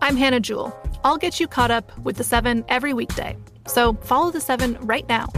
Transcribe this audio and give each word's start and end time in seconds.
I'm 0.00 0.16
Hannah 0.16 0.40
Jewell. 0.40 0.78
I'll 1.02 1.16
get 1.16 1.40
you 1.40 1.48
caught 1.48 1.70
up 1.70 1.96
with 1.98 2.16
the 2.16 2.24
seven 2.24 2.64
every 2.68 2.94
weekday. 2.94 3.36
So 3.66 3.94
follow 3.94 4.30
the 4.30 4.40
seven 4.40 4.78
right 4.80 5.08
now. 5.08 5.28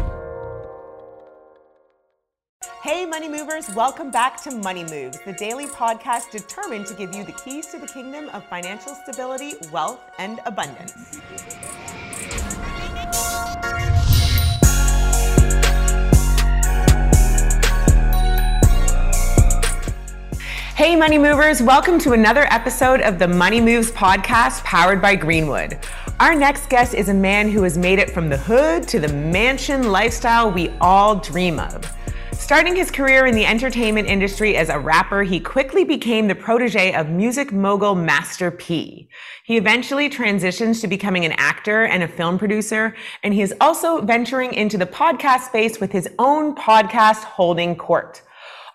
Hey, 2.83 3.07
Money 3.07 3.29
Movers, 3.29 3.69
welcome 3.75 4.11
back 4.11 4.43
to 4.43 4.51
Money 4.51 4.85
Moves, 4.85 5.19
the 5.25 5.33
daily 5.35 5.67
podcast 5.67 6.31
determined 6.31 6.87
to 6.87 6.95
give 6.95 7.15
you 7.15 7.25
the 7.25 7.33
keys 7.33 7.67
to 7.69 7.79
the 7.79 7.87
kingdom 7.87 8.29
of 8.31 8.45
financial 8.49 8.95
stability, 8.95 9.55
wealth, 9.71 10.01
and 10.19 10.41
abundance. 10.45 11.21
Hey, 20.81 20.97
Money 20.97 21.19
Movers, 21.19 21.61
welcome 21.61 21.99
to 21.99 22.15
another 22.15 22.47
episode 22.51 23.03
of 23.03 23.19
the 23.19 23.29
Money 23.29 23.61
Moves 23.61 23.91
podcast 23.91 24.65
powered 24.65 25.03
by 25.03 25.15
Greenwood. 25.15 25.79
Our 26.21 26.35
next 26.35 26.71
guest 26.71 26.95
is 26.95 27.11
a 27.11 27.15
man 27.15 27.51
who 27.51 27.63
has 27.65 27.77
made 27.77 27.99
it 27.99 28.09
from 28.09 28.31
the 28.31 28.39
hood 28.39 28.89
to 28.89 28.99
the 28.99 29.13
mansion 29.13 29.93
lifestyle 29.93 30.51
we 30.51 30.71
all 30.81 31.17
dream 31.17 31.61
of. 31.61 31.85
Starting 32.33 32.75
his 32.75 32.91
career 32.91 33.27
in 33.27 33.35
the 33.35 33.45
entertainment 33.45 34.09
industry 34.09 34.57
as 34.57 34.71
a 34.71 34.79
rapper, 34.79 35.23
he 35.23 35.39
quickly 35.39 35.85
became 35.85 36.27
the 36.27 36.35
protege 36.35 36.95
of 36.95 37.11
music 37.11 37.53
mogul 37.53 37.95
Master 37.95 38.51
P. 38.51 39.07
He 39.45 39.59
eventually 39.59 40.09
transitions 40.09 40.81
to 40.81 40.89
becoming 40.89 41.27
an 41.27 41.33
actor 41.33 41.85
and 41.85 42.03
a 42.03 42.09
film 42.09 42.39
producer, 42.39 42.97
and 43.23 43.35
he 43.35 43.43
is 43.43 43.53
also 43.61 44.01
venturing 44.01 44.55
into 44.55 44.79
the 44.79 44.87
podcast 44.87 45.41
space 45.41 45.79
with 45.79 45.93
his 45.93 46.09
own 46.19 46.55
podcast, 46.55 47.25
Holding 47.25 47.77
Court. 47.77 48.23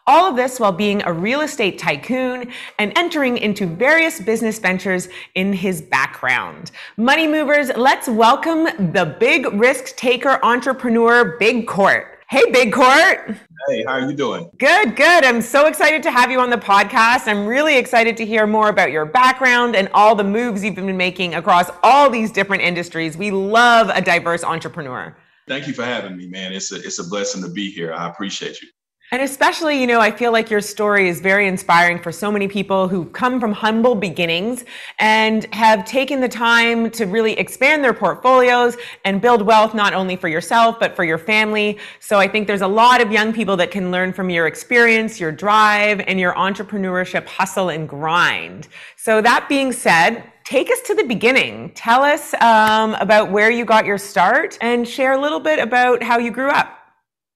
All 0.07 0.29
of 0.29 0.35
this 0.35 0.59
while 0.59 0.71
being 0.71 1.01
a 1.03 1.11
real 1.11 1.41
estate 1.41 1.79
tycoon 1.79 2.51
and 2.77 2.95
entering 2.95 3.39
into 3.39 3.65
various 3.65 4.21
business 4.21 4.59
ventures 4.59 5.09
in 5.33 5.51
his 5.51 5.81
background. 5.81 6.69
Money 6.95 7.25
movers, 7.25 7.71
let's 7.75 8.07
welcome 8.07 8.65
the 8.93 9.17
big 9.19 9.47
risk 9.53 9.95
taker 9.95 10.39
entrepreneur, 10.43 11.37
Big 11.39 11.65
Court. 11.65 12.19
Hey, 12.29 12.43
Big 12.51 12.71
Court. 12.71 13.35
Hey, 13.67 13.83
how 13.83 13.93
are 13.93 14.01
you 14.07 14.15
doing? 14.15 14.47
Good, 14.59 14.95
good. 14.95 15.25
I'm 15.25 15.41
so 15.41 15.65
excited 15.65 16.03
to 16.03 16.11
have 16.11 16.29
you 16.29 16.39
on 16.39 16.51
the 16.51 16.57
podcast. 16.57 17.27
I'm 17.27 17.47
really 17.47 17.75
excited 17.75 18.15
to 18.17 18.25
hear 18.27 18.45
more 18.45 18.69
about 18.69 18.91
your 18.91 19.05
background 19.05 19.75
and 19.75 19.89
all 19.91 20.13
the 20.13 20.23
moves 20.23 20.63
you've 20.63 20.75
been 20.75 20.95
making 20.95 21.33
across 21.33 21.71
all 21.81 22.11
these 22.11 22.31
different 22.31 22.61
industries. 22.61 23.17
We 23.17 23.31
love 23.31 23.89
a 23.89 24.01
diverse 24.01 24.43
entrepreneur. 24.43 25.17
Thank 25.47 25.65
you 25.65 25.73
for 25.73 25.83
having 25.83 26.15
me, 26.15 26.27
man. 26.27 26.53
It's 26.53 26.71
a, 26.71 26.75
it's 26.75 26.99
a 26.99 27.05
blessing 27.05 27.41
to 27.41 27.49
be 27.49 27.71
here. 27.71 27.91
I 27.91 28.07
appreciate 28.07 28.61
you. 28.61 28.67
And 29.15 29.23
especially, 29.23 29.79
you 29.79 29.87
know, 29.87 30.01
I 30.01 30.11
feel 30.11 30.33
like 30.33 30.49
your 30.49 30.59
story 30.59 31.07
is 31.07 31.21
very 31.21 31.47
inspiring 31.47 32.01
for 32.01 32.11
so 32.11 32.29
many 32.29 32.49
people 32.49 32.89
who 32.89 33.05
come 33.05 33.39
from 33.39 33.53
humble 33.53 33.95
beginnings 33.95 34.65
and 34.99 35.45
have 35.53 35.85
taken 35.85 36.19
the 36.19 36.27
time 36.27 36.91
to 36.91 37.05
really 37.05 37.31
expand 37.39 37.81
their 37.81 37.93
portfolios 37.93 38.75
and 39.05 39.21
build 39.21 39.41
wealth 39.41 39.73
not 39.73 39.93
only 39.93 40.17
for 40.17 40.27
yourself, 40.27 40.81
but 40.81 40.97
for 40.97 41.05
your 41.05 41.17
family. 41.17 41.79
So 42.01 42.19
I 42.19 42.27
think 42.27 42.45
there's 42.45 42.59
a 42.59 42.67
lot 42.67 43.01
of 43.01 43.09
young 43.09 43.31
people 43.31 43.55
that 43.55 43.71
can 43.71 43.89
learn 43.89 44.11
from 44.11 44.29
your 44.29 44.47
experience, 44.47 45.17
your 45.17 45.31
drive, 45.31 46.01
and 46.01 46.19
your 46.19 46.33
entrepreneurship 46.33 47.25
hustle 47.25 47.69
and 47.69 47.87
grind. 47.87 48.67
So 48.97 49.21
that 49.21 49.47
being 49.47 49.71
said, 49.71 50.29
take 50.43 50.69
us 50.69 50.81
to 50.87 50.93
the 50.93 51.05
beginning. 51.05 51.71
Tell 51.73 52.03
us 52.03 52.33
um, 52.41 52.95
about 52.95 53.31
where 53.31 53.49
you 53.49 53.63
got 53.63 53.85
your 53.85 53.97
start 53.97 54.57
and 54.59 54.85
share 54.85 55.13
a 55.13 55.21
little 55.21 55.39
bit 55.39 55.59
about 55.59 56.03
how 56.03 56.17
you 56.17 56.31
grew 56.31 56.49
up. 56.49 56.84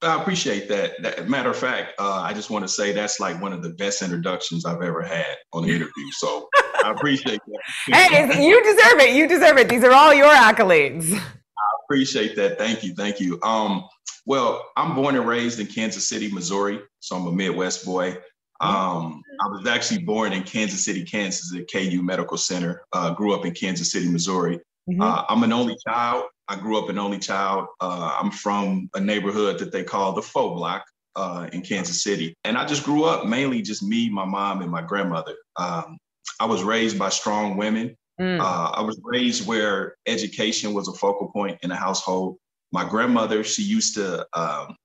I 0.01 0.21
appreciate 0.21 0.69
that. 0.69 1.01
that 1.01 1.29
matter 1.29 1.49
of 1.49 1.57
fact, 1.57 1.93
uh, 1.99 2.21
I 2.21 2.33
just 2.33 2.49
want 2.49 2.63
to 2.63 2.69
say 2.69 2.93
that's 2.93 3.19
like 3.19 3.41
one 3.41 3.51
of 3.51 3.61
the 3.61 3.71
best 3.71 4.01
introductions 4.01 4.65
I've 4.65 4.81
ever 4.81 5.01
had 5.01 5.35
on 5.51 5.63
the 5.63 5.69
interview. 5.69 6.11
So 6.17 6.47
I 6.83 6.91
appreciate 6.91 7.41
that. 7.45 7.59
hey, 8.09 8.47
you 8.47 8.63
deserve 8.63 8.99
it. 8.99 9.15
You 9.15 9.27
deserve 9.27 9.57
it. 9.57 9.67
These 9.67 9.83
are 9.83 9.91
all 9.91 10.13
your 10.13 10.33
accolades. 10.33 11.13
I 11.13 11.69
appreciate 11.83 12.35
that. 12.37 12.57
Thank 12.57 12.83
you. 12.83 12.93
Thank 12.93 13.19
you. 13.19 13.39
Um, 13.43 13.83
well, 14.25 14.63
I'm 14.77 14.95
born 14.95 15.15
and 15.15 15.27
raised 15.27 15.59
in 15.59 15.67
Kansas 15.67 16.07
City, 16.07 16.31
Missouri. 16.31 16.79
So 16.99 17.17
I'm 17.17 17.27
a 17.27 17.31
Midwest 17.31 17.85
boy. 17.85 18.17
Um, 18.61 19.21
I 19.41 19.47
was 19.47 19.67
actually 19.67 20.03
born 20.03 20.33
in 20.33 20.43
Kansas 20.43 20.83
City, 20.83 21.03
Kansas 21.03 21.53
at 21.55 21.71
KU 21.71 22.01
Medical 22.01 22.37
Center. 22.37 22.83
Uh, 22.93 23.13
grew 23.13 23.33
up 23.33 23.45
in 23.45 23.53
Kansas 23.53 23.91
City, 23.91 24.09
Missouri. 24.09 24.59
Mm-hmm. 24.89 25.01
Uh, 25.01 25.23
I'm 25.29 25.43
an 25.43 25.53
only 25.53 25.75
child. 25.87 26.25
I 26.49 26.55
grew 26.55 26.79
up 26.79 26.89
an 26.89 26.97
only 26.97 27.19
child. 27.19 27.67
Uh, 27.79 28.17
I'm 28.19 28.31
from 28.31 28.89
a 28.95 28.99
neighborhood 28.99 29.59
that 29.59 29.71
they 29.71 29.83
call 29.83 30.13
the 30.13 30.21
Faux 30.21 30.57
Block 30.57 30.83
uh, 31.15 31.47
in 31.53 31.61
Kansas 31.61 32.03
City. 32.03 32.33
And 32.43 32.57
I 32.57 32.65
just 32.65 32.83
grew 32.83 33.03
up 33.03 33.27
mainly 33.27 33.61
just 33.61 33.83
me, 33.83 34.09
my 34.09 34.25
mom, 34.25 34.61
and 34.61 34.71
my 34.71 34.81
grandmother. 34.81 35.35
Um, 35.57 35.97
I 36.39 36.45
was 36.45 36.63
raised 36.63 36.97
by 36.97 37.09
strong 37.09 37.55
women. 37.55 37.95
Mm. 38.19 38.39
Uh, 38.39 38.71
I 38.73 38.81
was 38.81 38.99
raised 39.03 39.47
where 39.47 39.95
education 40.07 40.73
was 40.73 40.87
a 40.87 40.93
focal 40.93 41.29
point 41.31 41.59
in 41.61 41.69
the 41.69 41.75
household. 41.75 42.37
My 42.71 42.87
grandmother, 42.87 43.43
she 43.43 43.63
used 43.63 43.93
to 43.95 44.25
um, 44.33 44.75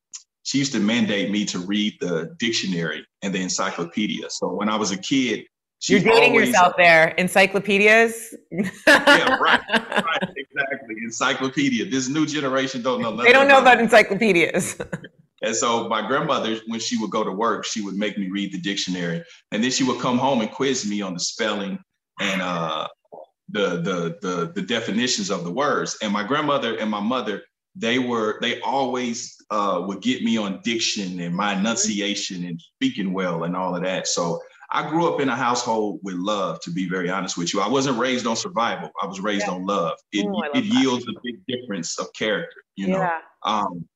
she 0.44 0.58
used 0.58 0.72
to 0.72 0.81
mandate 0.81 1.31
me 1.31 1.46
to 1.46 1.58
read 1.58 1.94
the 2.00 2.34
dictionary 2.38 3.06
and 3.22 3.34
the 3.34 3.40
encyclopedia. 3.40 4.28
So 4.28 4.52
when 4.52 4.69
I 4.69 4.76
was 4.76 4.90
a 4.90 4.99
kid, 4.99 5.46
You're 5.88 6.00
dating 6.00 6.32
always, 6.32 6.49
yourself 6.49 6.75
there. 6.76 7.08
Encyclopedias. 7.17 8.34
yeah, 8.87 9.37
right, 9.38 9.60
right. 9.70 10.28
Exactly. 10.96 11.46
Encyclopedia. 11.46 11.85
This 11.87 12.08
new 12.08 12.26
generation 12.26 12.82
don't 12.82 13.02
know 13.02 13.17
They 13.17 13.32
don't 13.32 13.49
know 13.49 13.58
about, 13.58 13.75
about 13.75 13.85
encyclopedias. 13.85 14.76
and 15.43 15.55
so 15.55 15.88
my 15.88 16.06
grandmother, 16.06 16.58
when 16.67 16.81
she 16.81 16.99
would 16.99 17.11
go 17.11 17.25
to 17.25 17.32
work, 17.32 17.64
she 17.64 17.81
would 17.82 17.94
make 17.94 18.19
me 18.19 18.29
read 18.31 18.52
the 18.52 18.61
dictionary. 18.61 19.23
And 19.52 19.62
then 19.62 19.70
she 19.70 19.85
would 19.85 20.00
come 20.00 20.19
home 20.19 20.41
and 20.41 20.50
quiz 20.50 20.87
me 20.88 21.02
on 21.02 21.14
the 21.14 21.20
spelling 21.20 21.79
and 22.20 22.41
uh, 22.41 22.88
the, 23.50 23.81
the 23.81 24.19
the 24.23 24.52
the 24.55 24.62
definitions 24.62 25.31
of 25.31 25.44
the 25.44 25.50
words. 25.50 25.96
And 26.02 26.12
my 26.12 26.25
grandmother 26.25 26.76
and 26.76 26.91
my 26.91 27.00
mother, 27.00 27.43
they 27.75 27.99
were 27.99 28.38
they 28.41 28.61
always 28.61 29.37
uh, 29.50 29.82
would 29.87 30.00
get 30.00 30.23
me 30.23 30.37
on 30.37 30.61
diction 30.64 31.20
and 31.20 31.35
my 31.35 31.58
enunciation 31.58 32.44
and 32.44 32.61
speaking 32.61 33.12
well 33.12 33.44
and 33.44 33.56
all 33.56 33.76
of 33.76 33.82
that. 33.82 34.06
So 34.06 34.41
I 34.70 34.88
grew 34.88 35.12
up 35.12 35.20
in 35.20 35.28
a 35.28 35.37
household 35.37 36.00
with 36.02 36.14
love, 36.14 36.61
to 36.61 36.70
be 36.70 36.88
very 36.88 37.11
honest 37.11 37.37
with 37.37 37.52
you. 37.52 37.61
I 37.61 37.69
wasn't 37.69 37.99
raised 37.99 38.26
on 38.26 38.37
survival. 38.37 38.90
I 39.00 39.06
was 39.06 39.20
raised 39.20 39.46
yeah. 39.46 39.55
on 39.55 39.66
love. 39.66 39.99
It, 40.12 40.26
Ooh, 40.26 40.43
it 40.55 40.64
yields 40.64 41.06
a 41.08 41.12
big 41.22 41.37
difference 41.46 41.99
of 41.99 42.12
character, 42.12 42.62
you 42.76 42.88
know? 42.88 42.99
Yeah. 42.99 43.19
Um, 43.43 43.87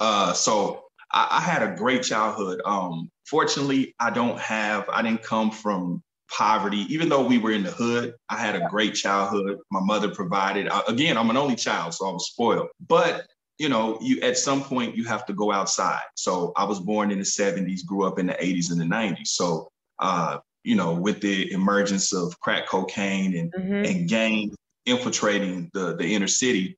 uh, 0.00 0.32
so 0.32 0.84
I, 1.12 1.28
I, 1.32 1.40
had 1.40 1.62
a 1.62 1.74
great 1.74 2.02
childhood. 2.02 2.60
Um, 2.64 3.10
fortunately, 3.24 3.94
I 3.98 4.10
don't 4.10 4.38
have, 4.38 4.88
I 4.88 5.02
didn't 5.02 5.22
come 5.22 5.50
from 5.50 6.02
poverty. 6.30 6.86
Even 6.88 7.08
though 7.08 7.24
we 7.26 7.38
were 7.38 7.52
in 7.52 7.62
the 7.62 7.70
hood, 7.70 8.14
I 8.28 8.36
had 8.36 8.56
a 8.56 8.68
great 8.68 8.94
childhood. 8.94 9.58
My 9.70 9.80
mother 9.80 10.08
provided. 10.08 10.68
Uh, 10.68 10.82
again, 10.88 11.16
I'm 11.16 11.30
an 11.30 11.36
only 11.36 11.56
child, 11.56 11.94
so 11.94 12.08
I 12.08 12.12
was 12.12 12.28
spoiled. 12.28 12.68
But 12.88 13.26
you 13.58 13.68
know, 13.68 13.98
you 14.02 14.20
at 14.20 14.36
some 14.36 14.62
point 14.62 14.96
you 14.96 15.04
have 15.04 15.24
to 15.26 15.32
go 15.32 15.50
outside. 15.50 16.02
So 16.14 16.52
I 16.56 16.64
was 16.64 16.80
born 16.80 17.10
in 17.10 17.18
the 17.18 17.24
70s, 17.24 17.86
grew 17.86 18.06
up 18.06 18.18
in 18.18 18.26
the 18.26 18.34
80s 18.34 18.70
and 18.70 18.80
the 18.80 18.84
90s. 18.84 19.28
So 19.28 19.70
uh, 19.98 20.38
you 20.64 20.74
know, 20.74 20.94
with 20.94 21.20
the 21.20 21.52
emergence 21.52 22.12
of 22.12 22.38
crack 22.40 22.68
cocaine 22.68 23.36
and, 23.36 23.52
mm-hmm. 23.52 23.84
and 23.84 24.08
gangs 24.08 24.54
infiltrating 24.84 25.70
the, 25.74 25.96
the 25.96 26.14
inner 26.14 26.26
city, 26.26 26.76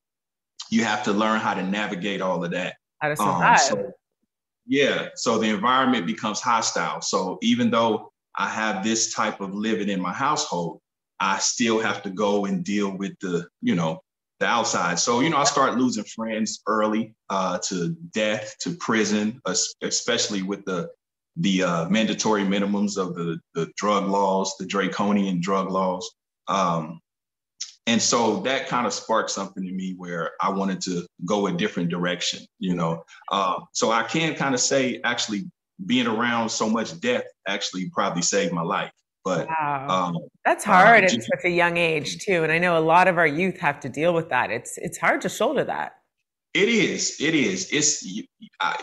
you 0.71 0.85
have 0.85 1.03
to 1.05 1.13
learn 1.13 1.41
how 1.41 1.55
to 1.55 1.63
navigate 1.63 2.21
all 2.21 2.45
of 2.45 2.51
that. 2.51 2.77
How 2.99 3.09
to 3.09 3.17
survive. 3.17 3.43
Um, 3.43 3.59
so, 3.59 3.91
yeah. 4.67 5.09
So 5.15 5.39
the 5.39 5.49
environment 5.49 6.07
becomes 6.07 6.41
hostile. 6.41 7.01
So 7.01 7.39
even 7.41 7.71
though 7.71 8.13
I 8.37 8.49
have 8.49 8.85
this 8.85 9.15
type 9.15 9.41
of 9.41 9.55
living 9.55 9.89
in 9.89 10.01
my 10.01 10.13
household, 10.13 10.81
I 11.21 11.39
still 11.39 11.81
have 11.81 12.03
to 12.03 12.11
go 12.11 12.45
and 12.45 12.63
deal 12.63 12.97
with 12.97 13.19
the, 13.21 13.49
you 13.63 13.75
know, 13.75 14.01
the 14.41 14.47
outside. 14.47 14.99
So, 14.99 15.21
you 15.21 15.31
know, 15.31 15.39
I 15.39 15.45
start 15.45 15.79
losing 15.79 16.05
friends 16.05 16.63
early 16.67 17.15
uh, 17.31 17.59
to 17.69 17.97
death, 18.13 18.55
to 18.61 18.77
prison, 18.77 19.41
especially 19.83 20.43
with 20.43 20.65
the 20.65 20.91
the 21.37 21.63
uh, 21.63 21.89
mandatory 21.89 22.43
minimums 22.43 22.97
of 22.97 23.15
the, 23.15 23.39
the 23.55 23.71
drug 23.77 24.09
laws, 24.09 24.55
the 24.59 24.67
draconian 24.67 25.41
drug 25.41 25.71
laws. 25.71 26.09
Um, 26.49 27.01
and 27.87 28.03
so 28.03 28.41
that 28.41 28.69
kind 28.69 28.87
of 28.87 28.93
sparked 28.93 29.31
something 29.31 29.65
in 29.65 29.75
me 29.75 29.95
where 29.97 30.33
I 30.43 30.51
wanted 30.51 30.81
to 30.83 31.07
go 31.25 31.47
a 31.47 31.53
different 31.53 31.89
direction, 31.89 32.41
you 32.59 32.75
know. 32.75 33.03
Uh, 33.33 33.61
so 33.73 33.91
I 33.91 34.03
can 34.03 34.35
kind 34.35 34.55
of 34.55 34.61
say, 34.61 35.01
actually, 35.05 35.51
being 35.87 36.07
around 36.07 36.51
so 36.51 36.69
much 36.69 36.99
death 37.01 37.25
actually 37.47 37.89
probably 37.91 38.23
saved 38.23 38.53
my 38.53 38.63
life. 38.63 38.93
But 39.25 39.47
wow. 39.49 39.87
um, 39.89 40.19
that's 40.45 40.65
hard 40.65 41.05
uh, 41.05 41.07
at 41.07 41.11
such 41.11 41.45
a 41.45 41.51
young 41.51 41.77
age 41.77 42.19
too. 42.25 42.43
And 42.45 42.53
I 42.53 42.59
know 42.59 42.79
a 42.79 42.81
lot 42.81 43.09
of 43.09 43.19
our 43.19 43.27
youth 43.27 43.59
have 43.59 43.81
to 43.81 43.89
deal 43.89 44.13
with 44.15 44.29
that. 44.31 44.51
It's 44.51 44.79
it's 44.79 44.99
hard 44.99 45.21
to 45.23 45.29
shoulder 45.29 45.65
that. 45.65 45.97
It 46.55 46.69
is. 46.69 47.21
It 47.21 47.35
is. 47.35 47.71
It's 47.73 48.03
you, 48.03 48.25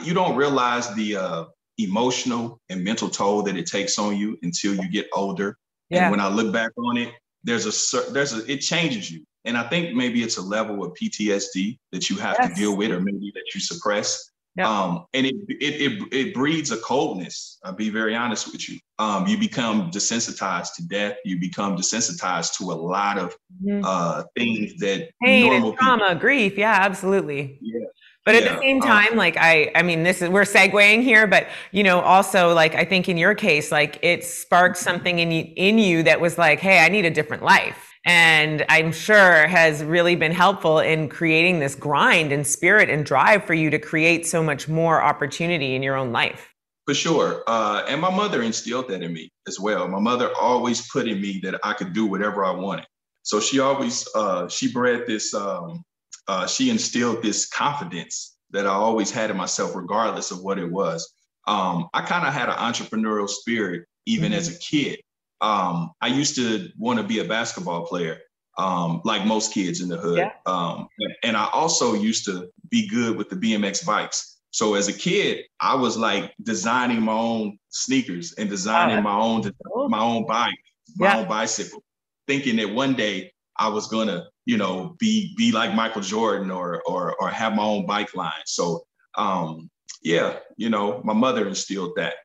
you 0.03 0.13
don't 0.13 0.35
realize 0.35 0.93
the 0.95 1.15
uh, 1.15 1.45
emotional 1.77 2.59
and 2.69 2.83
mental 2.83 3.09
toll 3.09 3.43
that 3.43 3.55
it 3.57 3.65
takes 3.65 3.97
on 3.99 4.15
you 4.17 4.37
until 4.43 4.75
you 4.75 4.89
get 4.89 5.07
older. 5.13 5.57
Yeah. 5.89 6.03
And 6.03 6.11
when 6.11 6.19
I 6.19 6.29
look 6.29 6.53
back 6.53 6.71
on 6.77 6.97
it, 6.97 7.13
there's 7.43 7.65
a 7.65 8.11
there's 8.11 8.33
a 8.33 8.51
it 8.51 8.57
changes 8.57 9.11
you. 9.11 9.23
And 9.45 9.57
I 9.57 9.67
think 9.69 9.95
maybe 9.95 10.23
it's 10.23 10.37
a 10.37 10.41
level 10.41 10.83
of 10.83 10.93
PTSD 10.93 11.77
that 11.91 12.09
you 12.09 12.17
have 12.17 12.35
yes. 12.39 12.49
to 12.49 12.55
deal 12.55 12.75
with, 12.75 12.91
or 12.91 12.99
maybe 12.99 13.31
that 13.35 13.43
you 13.53 13.59
suppress. 13.59 14.31
Yeah. 14.55 14.69
Um, 14.69 15.05
and 15.13 15.25
it, 15.25 15.35
it 15.49 15.81
it 15.81 16.13
it 16.13 16.33
breeds 16.33 16.71
a 16.71 16.77
coldness. 16.77 17.59
I'll 17.63 17.73
be 17.73 17.89
very 17.89 18.15
honest 18.15 18.51
with 18.51 18.69
you. 18.69 18.79
Um, 18.97 19.27
you 19.27 19.37
become 19.37 19.91
desensitized 19.91 20.75
to 20.77 20.87
death. 20.87 21.17
You 21.25 21.39
become 21.39 21.75
desensitized 21.75 22.57
to 22.57 22.71
a 22.71 22.73
lot 22.73 23.17
of 23.17 23.35
mm-hmm. 23.61 23.81
uh, 23.83 24.23
things 24.37 24.77
that 24.77 25.09
pain 25.21 25.51
and 25.51 25.77
trauma, 25.77 26.05
people, 26.05 26.21
grief. 26.21 26.57
Yeah, 26.57 26.77
absolutely. 26.79 27.59
Yeah, 27.61 27.84
but 28.25 28.33
at 28.33 28.43
the 28.43 28.59
same 28.59 28.81
time, 28.81 29.15
like 29.15 29.37
I, 29.37 29.71
I 29.75 29.83
mean, 29.83 30.01
this 30.01 30.21
is 30.23 30.29
we're 30.29 30.41
segueing 30.41 31.03
here, 31.03 31.27
but 31.27 31.47
you 31.71 31.83
know, 31.83 32.01
also 32.01 32.53
like 32.55 32.73
I 32.73 32.83
think 32.83 33.07
in 33.07 33.17
your 33.17 33.35
case, 33.35 33.71
like 33.71 33.99
it 34.01 34.23
sparked 34.23 34.77
something 34.77 35.19
in 35.19 35.31
you, 35.31 35.53
in 35.55 35.77
you 35.77 36.01
that 36.03 36.19
was 36.19 36.39
like, 36.39 36.59
hey, 36.59 36.79
I 36.79 36.89
need 36.89 37.05
a 37.05 37.11
different 37.11 37.43
life, 37.43 37.93
and 38.03 38.65
I'm 38.67 38.91
sure 38.91 39.45
has 39.45 39.83
really 39.83 40.15
been 40.15 40.31
helpful 40.31 40.79
in 40.79 41.07
creating 41.07 41.59
this 41.59 41.75
grind 41.75 42.31
and 42.31 42.47
spirit 42.47 42.89
and 42.89 43.05
drive 43.05 43.45
for 43.45 43.53
you 43.53 43.69
to 43.69 43.77
create 43.77 44.25
so 44.25 44.41
much 44.41 44.67
more 44.67 45.03
opportunity 45.03 45.75
in 45.75 45.83
your 45.83 45.95
own 45.95 46.11
life. 46.11 46.51
For 46.87 46.95
sure, 46.95 47.43
uh, 47.45 47.85
and 47.87 48.01
my 48.01 48.09
mother 48.09 48.41
instilled 48.41 48.87
that 48.89 49.03
in 49.03 49.13
me 49.13 49.31
as 49.47 49.59
well. 49.59 49.87
My 49.87 49.99
mother 49.99 50.31
always 50.41 50.89
put 50.89 51.07
in 51.07 51.21
me 51.21 51.39
that 51.43 51.59
I 51.63 51.73
could 51.73 51.93
do 51.93 52.07
whatever 52.07 52.43
I 52.43 52.51
wanted. 52.51 52.87
So 53.21 53.39
she 53.39 53.59
always 53.59 54.07
uh, 54.15 54.47
she 54.47 54.71
bred 54.71 55.05
this 55.05 55.31
um, 55.35 55.83
uh, 56.27 56.47
she 56.47 56.69
instilled 56.69 57.21
this 57.21 57.47
confidence 57.47 58.37
that 58.51 58.65
I 58.65 58.71
always 58.71 59.11
had 59.11 59.31
in 59.31 59.37
myself, 59.37 59.75
regardless 59.75 60.31
of 60.31 60.41
what 60.41 60.59
it 60.59 60.71
was. 60.71 61.13
Um, 61.47 61.89
I 61.93 62.01
kind 62.01 62.25
of 62.25 62.33
had 62.33 62.49
an 62.49 62.55
entrepreneurial 62.55 63.29
spirit 63.29 63.85
even 64.05 64.31
mm-hmm. 64.31 64.39
as 64.39 64.55
a 64.55 64.59
kid. 64.59 64.99
Um, 65.41 65.91
I 66.01 66.07
used 66.07 66.35
to 66.35 66.69
want 66.77 66.99
to 66.99 67.05
be 67.05 67.19
a 67.19 67.25
basketball 67.25 67.85
player, 67.85 68.19
um, 68.57 69.01
like 69.03 69.25
most 69.25 69.53
kids 69.53 69.81
in 69.81 69.89
the 69.89 69.97
hood. 69.97 70.17
Yeah. 70.17 70.31
Um, 70.45 70.87
and 71.23 71.35
I 71.35 71.49
also 71.51 71.93
used 71.93 72.25
to 72.25 72.49
be 72.69 72.87
good 72.87 73.17
with 73.17 73.29
the 73.29 73.35
BMX 73.35 73.85
bikes. 73.85 74.39
So 74.51 74.75
as 74.75 74.87
a 74.87 74.93
kid, 74.93 75.43
I 75.59 75.75
was 75.75 75.97
like 75.97 76.33
designing 76.41 77.01
my 77.01 77.11
own 77.11 77.59
sneakers 77.69 78.33
and 78.37 78.49
designing 78.49 79.03
my 79.03 79.15
own 79.15 79.51
my 79.89 79.99
own 79.99 80.25
bike, 80.25 80.55
my 80.95 81.07
yeah. 81.07 81.17
own 81.17 81.27
bicycle, 81.27 81.83
thinking 82.25 82.55
that 82.55 82.73
one 82.73 82.93
day 82.93 83.33
I 83.57 83.69
was 83.69 83.87
gonna, 83.87 84.25
you 84.45 84.57
know, 84.57 84.95
be 84.99 85.33
be 85.37 85.51
like 85.51 85.73
Michael 85.73 86.01
Jordan 86.01 86.51
or 86.51 86.81
or 86.87 87.15
or 87.19 87.29
have 87.29 87.55
my 87.55 87.63
own 87.63 87.85
bike 87.85 88.15
line. 88.15 88.31
So 88.45 88.85
um, 89.17 89.69
yeah, 90.03 90.37
you 90.57 90.69
know, 90.69 91.01
my 91.03 91.13
mother 91.13 91.47
instilled 91.47 91.93
that. 91.95 92.15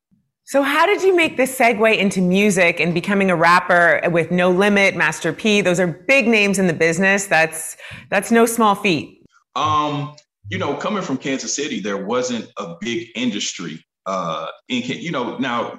So 0.45 0.63
how 0.63 0.85
did 0.85 1.03
you 1.03 1.15
make 1.15 1.37
this 1.37 1.57
segue 1.57 1.97
into 1.97 2.21
music 2.21 2.81
and 2.81 2.93
becoming 2.93 3.31
a 3.31 3.37
rapper 3.37 4.01
with 4.11 4.33
No 4.33 4.51
Limit, 4.51 4.97
Master 4.97 5.33
P? 5.33 5.61
Those 5.61 5.79
are 5.79 5.87
big 5.87 6.27
names 6.27 6.59
in 6.59 6.67
the 6.67 6.73
business. 6.73 7.27
That's 7.27 7.77
that's 8.11 8.33
no 8.33 8.47
small 8.47 8.75
feat. 8.75 9.25
Um, 9.55 10.17
you 10.51 10.59
know, 10.59 10.75
coming 10.75 11.03
from 11.03 11.19
Kansas 11.19 11.55
City, 11.55 11.81
there 11.81 12.05
wasn't 12.05 12.51
a 12.59 12.75
big 12.81 13.09
industry. 13.15 13.85
Uh, 14.07 14.49
in 14.69 14.83
you 14.83 15.13
know, 15.13 15.39
now 15.39 15.79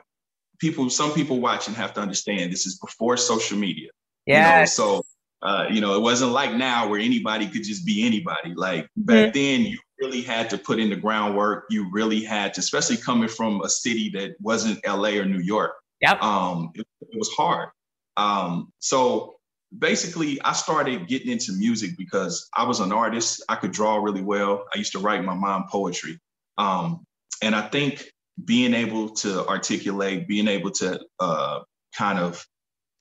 people, 0.59 0.89
some 0.89 1.11
people 1.11 1.41
watching 1.41 1.73
have 1.73 1.93
to 1.95 2.01
understand 2.01 2.53
this 2.53 2.65
is 2.65 2.79
before 2.79 3.17
social 3.17 3.57
media. 3.57 3.89
Yeah. 4.25 4.53
You 4.53 4.59
know, 4.61 4.65
so 4.65 5.03
uh, 5.41 5.65
you 5.69 5.81
know, 5.81 5.95
it 5.95 6.01
wasn't 6.01 6.31
like 6.31 6.53
now 6.53 6.87
where 6.87 6.99
anybody 6.99 7.47
could 7.47 7.63
just 7.63 7.85
be 7.85 8.05
anybody. 8.05 8.53
Like 8.55 8.87
back 8.95 9.33
mm-hmm. 9.33 9.39
then, 9.39 9.61
you 9.61 9.79
really 9.99 10.21
had 10.21 10.49
to 10.51 10.57
put 10.57 10.79
in 10.79 10.89
the 10.89 10.95
groundwork. 10.95 11.65
You 11.69 11.89
really 11.91 12.23
had 12.23 12.53
to, 12.55 12.59
especially 12.59 12.97
coming 12.97 13.29
from 13.29 13.61
a 13.61 13.69
city 13.69 14.11
that 14.13 14.35
wasn't 14.39 14.85
LA 14.85 15.19
or 15.19 15.25
New 15.25 15.41
York. 15.41 15.71
Yep. 16.01 16.21
Um, 16.21 16.71
it, 16.75 16.85
it 17.01 17.17
was 17.17 17.29
hard. 17.29 17.69
Um, 18.17 18.71
so 18.79 19.35
basically, 19.77 20.41
I 20.41 20.53
started 20.53 21.07
getting 21.07 21.31
into 21.31 21.53
music 21.53 21.91
because 21.97 22.47
I 22.55 22.63
was 22.63 22.79
an 22.79 22.91
artist. 22.91 23.43
I 23.49 23.55
could 23.55 23.71
draw 23.71 23.97
really 23.97 24.21
well. 24.21 24.65
I 24.73 24.77
used 24.77 24.91
to 24.93 24.99
write 24.99 25.23
my 25.23 25.33
mom 25.33 25.65
poetry. 25.69 26.19
Um, 26.57 27.03
and 27.41 27.55
I 27.55 27.67
think 27.67 28.05
being 28.45 28.73
able 28.73 29.09
to 29.09 29.47
articulate, 29.47 30.27
being 30.27 30.47
able 30.47 30.71
to 30.71 30.99
uh, 31.19 31.61
kind 31.95 32.19
of 32.19 32.45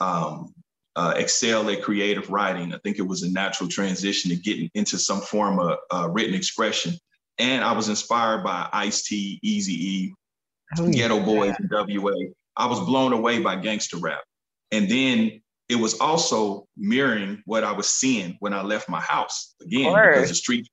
um, 0.00 0.54
uh, 1.00 1.14
excel 1.16 1.70
at 1.70 1.80
creative 1.80 2.28
writing. 2.28 2.74
I 2.74 2.78
think 2.84 2.98
it 2.98 3.06
was 3.06 3.22
a 3.22 3.32
natural 3.32 3.70
transition 3.70 4.30
to 4.30 4.36
getting 4.36 4.70
into 4.74 4.98
some 4.98 5.22
form 5.22 5.58
of 5.58 5.78
uh, 5.90 6.10
written 6.10 6.34
expression. 6.34 6.92
And 7.38 7.64
I 7.64 7.72
was 7.72 7.88
inspired 7.88 8.44
by 8.44 8.68
Ice 8.74 9.04
T, 9.04 9.40
Easy 9.42 9.72
E, 9.72 10.14
oh, 10.78 10.82
Geto 10.82 11.18
yeah. 11.18 11.24
Boys, 11.24 11.54
and 11.58 11.70
WA. 11.70 12.12
I 12.54 12.66
was 12.66 12.80
blown 12.80 13.14
away 13.14 13.40
by 13.40 13.56
gangster 13.56 13.96
rap. 13.96 14.20
And 14.72 14.90
then 14.90 15.40
it 15.70 15.76
was 15.76 15.98
also 16.00 16.66
mirroring 16.76 17.42
what 17.46 17.64
I 17.64 17.72
was 17.72 17.88
seeing 17.88 18.36
when 18.40 18.52
I 18.52 18.60
left 18.60 18.90
my 18.90 19.00
house 19.00 19.54
again 19.62 19.94
because 19.94 20.28
the 20.28 20.34
street 20.34 20.68